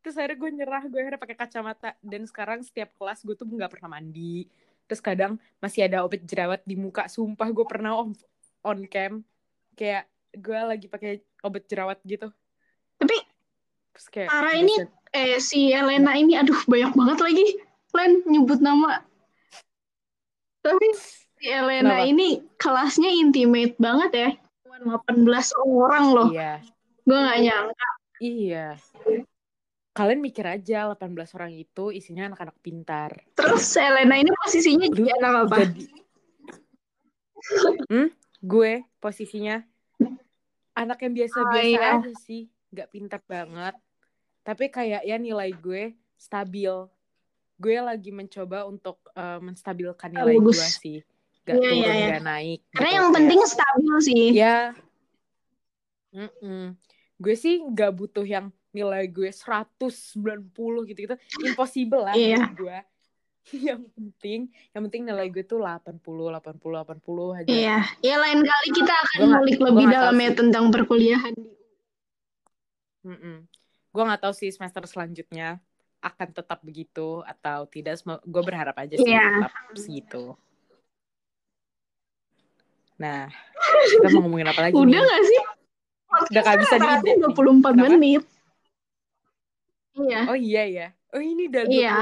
Terus 0.04 0.19
akhirnya 0.19 0.38
gue 0.38 0.49
nyerah, 0.62 0.84
gue 0.86 0.99
akhirnya 0.99 1.21
pakai 1.21 1.38
kacamata. 1.38 1.95
Dan 2.04 2.30
sekarang 2.30 2.62
setiap 2.62 2.93
kelas 2.99 3.26
gue 3.26 3.36
tuh 3.38 3.47
nggak 3.49 3.71
pernah 3.73 3.97
mandi. 3.97 4.45
Terus 4.86 5.02
kadang 5.02 5.39
masih 5.63 5.88
ada 5.88 6.04
obat 6.06 6.21
jerawat 6.21 6.62
di 6.67 6.76
muka. 6.78 7.08
Sumpah 7.10 7.49
gue 7.49 7.65
pernah 7.65 7.97
on, 7.97 8.13
on 8.62 8.80
cam. 8.86 9.26
Kayak 9.73 10.06
gue 10.34 10.60
lagi 10.60 10.86
pakai 10.91 11.23
obat 11.41 11.63
jerawat 11.65 11.97
gitu. 12.06 12.30
Tapi 12.99 13.17
Terus 13.93 14.08
kayak, 14.10 14.30
Ara 14.34 14.58
ini, 14.58 14.73
eh 15.13 15.38
si 15.38 15.69
Elena 15.69 16.17
ini, 16.17 16.34
aduh 16.34 16.58
banyak 16.65 16.97
banget 16.97 17.19
lagi. 17.21 17.47
Len 17.93 18.26
nyebut 18.26 18.58
nama. 18.58 19.06
Tapi 20.65 20.88
Elena 21.43 21.99
Kenapa? 21.99 22.08
ini 22.08 22.29
kelasnya 22.56 23.12
intimate 23.12 23.75
banget 23.75 24.12
ya. 24.15 24.29
Cuma 24.63 25.03
18 25.03 25.51
orang 25.60 26.06
loh. 26.15 26.29
Iya. 26.32 26.63
Gue 27.03 27.19
gak 27.19 27.39
nyangka. 27.43 27.89
Iya. 28.23 28.67
Kalian 29.93 30.21
mikir 30.23 30.45
aja 30.47 30.88
18 30.95 31.36
orang 31.36 31.51
itu 31.51 31.91
isinya 31.91 32.32
anak-anak 32.32 32.58
pintar. 32.63 33.12
Terus 33.36 33.75
Elena 33.75 34.15
ini 34.15 34.32
posisinya 34.32 34.88
jadi 34.88 35.12
anak 35.19 35.32
apa? 35.45 35.58
Jadi... 35.67 35.86
Hmm? 37.91 38.08
Gue 38.39 38.88
posisinya 39.03 39.60
anak 40.73 40.97
yang 41.03 41.13
biasa-biasa 41.13 41.60
oh, 41.60 41.75
iya. 41.75 41.99
aja 41.99 42.13
sih. 42.23 42.47
Gak 42.71 42.89
pintar 42.89 43.19
banget. 43.27 43.75
Tapi 44.47 44.71
kayak 44.71 45.03
ya 45.03 45.19
nilai 45.19 45.51
gue 45.51 45.91
stabil. 46.15 46.71
Gue 47.60 47.75
lagi 47.84 48.15
mencoba 48.15 48.63
untuk 48.63 49.03
uh, 49.12 49.43
menstabilkan 49.43 50.15
nilai 50.15 50.39
gue 50.39 50.56
sih 50.56 51.03
gak 51.43 51.60
yeah, 51.60 51.71
turun 51.71 51.84
yeah, 51.84 51.95
yeah. 51.95 52.12
gak 52.15 52.25
naik 52.25 52.60
karena 52.71 52.89
gitu. 52.89 52.97
yang 52.97 53.08
penting 53.12 53.39
stabil 53.43 53.95
sih 53.99 54.25
ya 54.32 54.58
mm 56.15 56.29
-mm. 56.39 56.63
gue 57.19 57.36
sih 57.36 57.56
gak 57.75 57.91
butuh 57.95 58.23
yang 58.23 58.47
nilai 58.73 59.06
gue 59.06 59.29
190 59.29 60.89
gitu 60.89 60.99
gitu 61.06 61.15
impossible 61.45 62.03
lah 62.10 62.15
yeah. 62.15 62.49
gue 62.49 62.79
yang 63.67 63.84
penting 63.91 64.47
yang 64.71 64.82
penting 64.88 65.03
nilai 65.03 65.27
gue 65.27 65.43
tuh 65.43 65.60
80 65.60 65.99
80 65.99 66.63
80 66.63 67.39
aja 67.43 67.49
iya 67.51 67.77
ya 67.99 68.15
lain 68.17 68.39
kali 68.39 68.67
kita 68.71 68.93
akan 68.93 69.19
ngulik 69.29 69.60
lebih 69.60 69.86
dalam 69.91 70.15
ya 70.15 70.32
tentang 70.32 70.63
perkuliahan 70.71 71.36
mm 73.03 73.17
-mm. 73.19 73.38
gue 73.91 74.03
nggak 74.03 74.21
tahu 74.23 74.34
sih 74.34 74.49
semester 74.49 74.88
selanjutnya 74.88 75.60
akan 76.03 76.29
tetap 76.36 76.60
begitu 76.63 77.23
atau 77.23 77.63
tidak 77.67 77.99
gue 78.23 78.43
berharap 78.43 78.75
aja 78.79 78.95
sih 78.95 79.12
yeah. 79.12 79.43
tetap 79.43 79.53
segitu 79.75 80.23
Nah, 83.01 83.29
kita 83.89 84.08
mau 84.13 84.21
ngomongin 84.25 84.47
apa 84.49 84.69
lagi 84.69 84.73
Udah 84.77 85.01
nih? 85.01 85.10
gak 85.10 85.23
sih? 85.25 85.41
Udah 86.29 86.41
gak 86.45 86.58
bisa 86.62 86.75
di 86.77 87.12
24 87.17 87.34
Kenapa? 87.34 87.73
menit. 87.89 88.23
Iya. 89.93 90.21
Oh 90.29 90.38
iya 90.38 90.63
ya. 90.69 90.88
Oh 91.13 91.21
ini 91.21 91.49
udah 91.49 91.63
24 91.65 91.73
iya. 91.73 91.95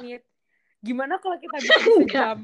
menit. 0.00 0.22
Gimana 0.84 1.16
kalau 1.16 1.36
kita 1.40 1.56
bisa 1.64 1.80
sejam? 1.96 2.38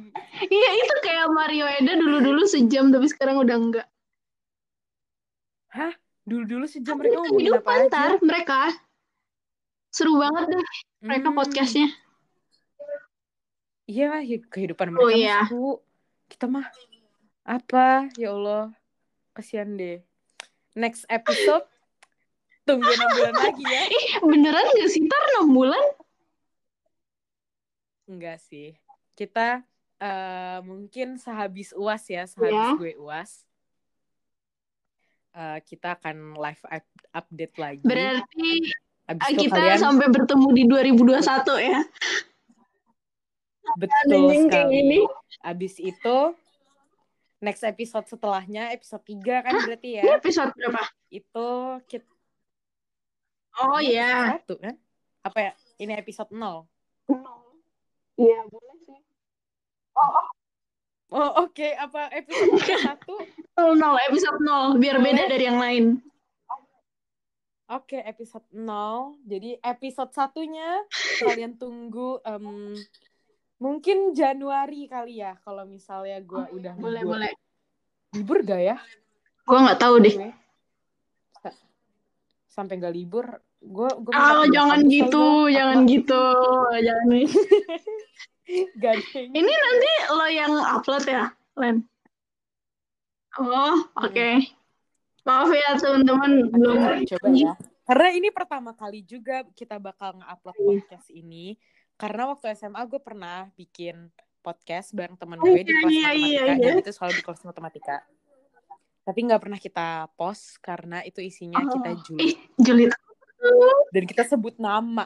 iya 0.49 0.71
itu 0.81 0.95
kayak 1.05 1.29
Mario 1.29 1.69
Eda 1.69 1.93
dulu-dulu 2.01 2.49
sejam 2.49 2.89
tapi 2.89 3.07
sekarang 3.13 3.37
udah 3.45 3.57
enggak. 3.57 3.87
Hah? 5.77 5.93
Dulu-dulu 6.25 6.65
sejam 6.65 6.97
mereka 6.97 7.21
ngomongin 7.21 7.61
apa 7.61 7.71
aja? 7.85 8.17
mereka. 8.25 8.61
Seru 9.93 10.17
banget 10.17 10.57
deh 10.57 10.65
mereka 11.05 11.29
hmm. 11.29 11.37
podcastnya. 11.37 11.89
Iya, 13.91 14.23
kehidupan 14.23 14.95
mereka 14.95 15.05
oh, 15.05 15.11
iya. 15.11 15.39
seru. 15.51 15.83
Kita 16.31 16.47
mah 16.47 16.65
apa? 17.45 18.09
Ya 18.17 18.33
Allah. 18.33 18.75
Kasihan 19.37 19.75
deh. 19.77 20.03
Next 20.75 21.05
episode 21.11 21.67
tunggu 22.69 22.87
enam 22.87 23.11
bulan 23.17 23.35
lagi 23.45 23.65
ya. 23.67 23.85
Ih, 23.91 24.09
beneran 24.23 24.67
gak 24.79 24.91
sih 24.91 25.03
ntar 25.05 25.23
enam 25.35 25.47
bulan? 25.51 25.85
Enggak 28.07 28.39
sih. 28.43 28.79
Kita 29.19 29.63
uh, 29.99 30.59
mungkin 30.63 31.19
sehabis 31.19 31.75
uas 31.75 32.03
ya, 32.07 32.27
sehabis 32.27 32.55
yeah. 32.55 32.75
gue 32.79 32.95
uas. 32.99 33.31
uh, 35.31 35.59
kita 35.63 35.95
akan 35.95 36.35
live 36.35 36.63
update 37.15 37.55
lagi. 37.55 37.85
Berarti 37.87 38.51
Abis 39.11 39.27
kita 39.35 39.59
kalian... 39.59 39.79
sampai 39.79 40.07
bertemu 40.11 40.49
di 40.55 40.63
2021 40.67 41.71
ya. 41.71 41.81
Betul 43.79 44.23
sekali. 44.47 45.07
Abis 45.43 45.75
itu 45.79 46.17
next 47.41 47.65
episode 47.65 48.07
setelahnya 48.07 48.71
episode 48.77 49.03
3 49.05 49.45
kan 49.45 49.53
Hah? 49.57 49.65
berarti 49.67 49.91
ya. 49.97 50.03
Ini 50.05 50.13
episode 50.21 50.53
berapa? 50.55 50.83
Itu 51.09 51.49
kita 51.89 52.09
Oh 53.59 53.81
iya. 53.83 54.39
Satu 54.39 54.57
kan? 54.57 54.75
Apa 55.27 55.39
ya? 55.51 55.53
Ini 55.81 55.93
episode 55.99 56.31
0. 56.33 56.65
Iya, 58.21 58.39
boleh 58.47 58.77
sih. 58.87 59.01
Oh, 59.97 60.01
oh. 60.01 60.27
oh 61.17 61.31
oke. 61.45 61.57
Okay. 61.57 61.73
Apa 61.75 62.09
episode 62.15 62.57
satu? 62.81 63.17
nol, 63.59 63.73
nol. 63.81 63.97
Episode 64.07 64.39
0. 64.41 64.79
Biar 64.81 64.97
beda 65.03 65.25
dari 65.29 65.45
yang 65.45 65.59
lain. 65.61 65.85
Oke, 67.71 67.99
okay, 67.99 68.03
episode 68.03 68.47
0. 68.55 69.19
Jadi 69.29 69.61
episode 69.63 70.11
satunya 70.11 70.83
kalian 71.23 71.55
tunggu 71.55 72.19
um, 72.27 72.75
mungkin 73.61 74.17
Januari 74.17 74.89
kali 74.89 75.21
ya 75.21 75.37
kalau 75.45 75.69
misalnya 75.69 76.17
gue 76.25 76.41
oh, 76.41 76.49
udah 76.57 76.75
boleh 76.81 77.03
libur. 77.05 77.13
boleh 77.13 77.33
libur 78.17 78.39
gak 78.43 78.63
ya? 78.65 78.77
Gue 79.45 79.59
nggak 79.61 79.81
tahu 79.81 79.95
deh. 80.01 80.15
Sampai 82.51 82.83
gak 82.83 82.97
libur, 82.97 83.39
gue 83.63 83.91
gue. 84.01 84.13
Oh 84.17 84.45
jangan 84.51 84.81
gitu, 84.91 85.47
jangan 85.53 85.87
apa? 85.87 85.91
gitu, 85.93 86.25
jangan. 86.83 87.09
Ini 89.15 89.53
nanti 89.55 89.93
lo 90.11 90.27
yang 90.27 90.53
upload 90.59 91.05
ya, 91.07 91.31
Len? 91.55 91.87
Oh, 93.39 93.87
oke. 93.95 94.11
Okay. 94.11 94.43
Hmm. 94.43 94.59
Maaf 95.21 95.51
ya 95.53 95.71
teman-teman 95.79 96.33
belum 96.51 97.07
coba 97.07 97.29
ya. 97.31 97.53
Karena 97.87 98.09
ini 98.15 98.29
pertama 98.35 98.75
kali 98.75 99.07
juga 99.07 99.47
kita 99.55 99.79
bakal 99.79 100.19
nge-upload 100.19 100.57
iya. 100.57 100.67
podcast 100.67 101.09
ini. 101.15 101.55
Karena 102.01 102.33
waktu 102.33 102.57
SMA 102.57 102.81
gue 102.89 102.97
pernah 102.97 103.53
bikin 103.61 104.09
podcast 104.41 104.97
bareng 104.97 105.21
temen 105.21 105.37
oh, 105.37 105.45
gue 105.45 105.69
di 105.69 105.69
kelas 105.69 105.93
iya, 105.93 106.11
iya, 106.17 106.41
matematika. 106.41 106.57
Iya, 106.57 106.57
Dan 106.57 106.81
itu 106.81 106.91
selalu 106.97 107.13
di 107.13 107.25
kelas 107.29 107.43
matematika. 107.45 107.97
Tapi 109.05 109.19
nggak 109.29 109.41
pernah 109.45 109.61
kita 109.61 109.89
post 110.17 110.57
karena 110.65 111.05
itu 111.05 111.21
isinya 111.21 111.61
oh, 111.61 111.69
kita 111.69 111.91
julid. 112.09 112.39
julid. 112.57 112.91
Dan 113.93 114.05
kita 114.09 114.25
sebut 114.25 114.57
nama. 114.57 115.05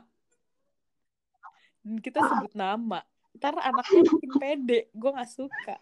Dan 1.83 1.99
kita 1.99 2.23
sebut 2.23 2.55
nama. 2.55 3.03
Ntar 3.35 3.59
anaknya 3.59 4.01
makin 4.07 4.31
pede. 4.39 4.81
Gue 4.95 5.11
gak 5.11 5.31
suka. 5.35 5.77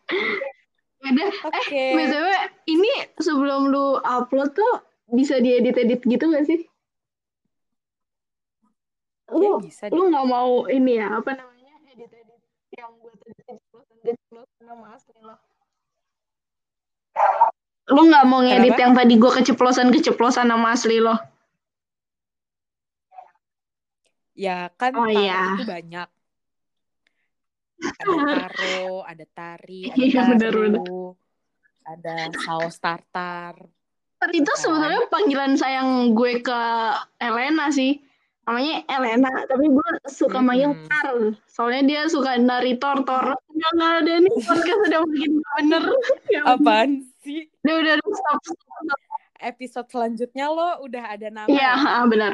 Ada. 1.04 1.24
Okay. 1.60 1.92
Eh, 1.92 1.96
btw, 1.98 2.28
ini 2.72 2.92
sebelum 3.20 3.68
lu 3.68 4.00
upload 4.00 4.56
tuh 4.56 4.74
bisa 5.12 5.36
diedit-edit 5.44 6.00
gitu 6.08 6.24
gak 6.32 6.48
sih? 6.48 6.71
Lu, 9.30 9.38
ya, 9.38 9.52
bisa 9.62 9.84
lu 9.94 10.10
nggak 10.10 10.26
mau 10.26 10.66
ini 10.66 10.98
ya 10.98 11.22
apa 11.22 11.38
namanya 11.38 11.74
edit-edit 11.94 12.42
yang 12.74 12.90
buat 12.98 13.14
keceplosan 14.02 14.64
nama 14.66 14.86
asli 14.98 15.18
lo. 15.22 15.36
Lu 17.92 18.02
nggak 18.10 18.24
mau 18.26 18.40
ngedit 18.42 18.76
yang 18.80 18.92
tadi 18.96 19.14
gue 19.14 19.30
keceplosan 19.30 19.94
keceplosan 19.94 20.46
nama 20.50 20.74
asli 20.74 20.98
lo? 20.98 21.16
Ya 24.32 24.72
kan 24.74 24.96
oh, 24.96 25.06
iya. 25.06 25.54
itu 25.60 25.68
banyak 25.68 26.08
ada 27.82 28.14
taro, 28.14 29.02
ada 29.02 29.24
tari, 29.34 29.80
ada 29.90 29.98
iya, 29.98 30.20
bener, 30.30 30.52
bener. 30.54 30.82
ada 31.82 32.14
saus 32.38 32.78
tartar. 32.78 33.58
Itu 34.30 34.46
kan. 34.54 34.60
sebenarnya 34.62 35.00
panggilan 35.10 35.58
sayang 35.58 36.14
gue 36.14 36.38
ke 36.46 36.60
Elena 37.18 37.74
sih. 37.74 37.98
Namanya 38.42 38.82
Elena, 38.90 39.32
tapi 39.46 39.70
gue 39.70 39.88
suka 40.10 40.42
hmm. 40.42 40.46
manggil 40.46 40.72
Tar. 40.90 41.08
Soalnya 41.46 41.82
dia 41.86 42.02
suka 42.10 42.34
nari 42.38 42.74
tor-tor. 42.76 43.38
Nggak 43.52 43.92
ada 44.02 44.14
nih 44.18 44.34
podcast 44.42 44.80
udah 44.90 45.00
makin 45.06 45.32
bener. 45.38 45.84
ya, 46.26 46.40
Apaan 46.50 46.90
sih? 47.22 47.46
Udah, 47.62 47.74
udah, 47.78 47.94
udah, 48.02 48.14
stop, 48.18 48.40
stop. 48.42 49.00
Episode 49.42 49.88
selanjutnya 49.90 50.46
lo 50.50 50.82
udah 50.86 51.04
ada 51.18 51.28
nama. 51.30 51.46
Iya, 51.46 51.72
ya? 51.78 52.02
benar. 52.10 52.32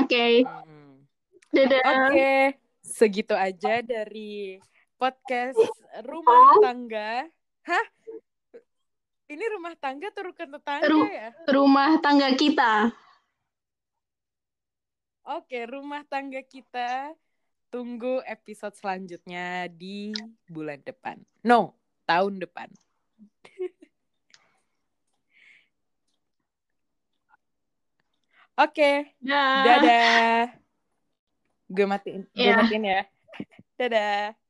Oke. 0.00 0.08
Okay. 0.08 0.34
Hmm. 0.44 1.04
Dadah. 1.52 1.80
Oke. 1.80 2.12
Okay 2.12 2.62
segitu 2.82 3.32
aja 3.32 3.80
dari 3.80 4.58
podcast 4.98 5.56
rumah 6.04 6.58
tangga. 6.60 7.30
Hah? 7.64 7.86
Ini 9.32 9.44
rumah 9.56 9.72
tangga 9.80 10.12
atau 10.12 10.28
rukun 10.28 10.50
tetangga 10.52 10.86
Ru 10.92 11.08
ya? 11.08 11.32
Rumah 11.48 11.90
tangga 12.04 12.28
kita. 12.36 12.92
Oke, 15.22 15.62
rumah 15.70 16.02
tangga 16.10 16.42
kita. 16.42 17.14
Tunggu 17.70 18.20
episode 18.26 18.74
selanjutnya 18.74 19.70
di 19.70 20.10
bulan 20.50 20.82
depan. 20.82 21.16
No, 21.46 21.78
tahun 22.04 22.42
depan. 22.42 22.68
Oke. 28.58 28.74
Okay. 28.74 29.14
Dadah. 29.22 30.52
Gue 31.72 31.86
matiin, 31.88 32.28
gue 32.34 32.42
yeah. 32.42 32.58
matiin 32.58 32.84
ya. 32.84 33.02
Dadah. 33.78 34.41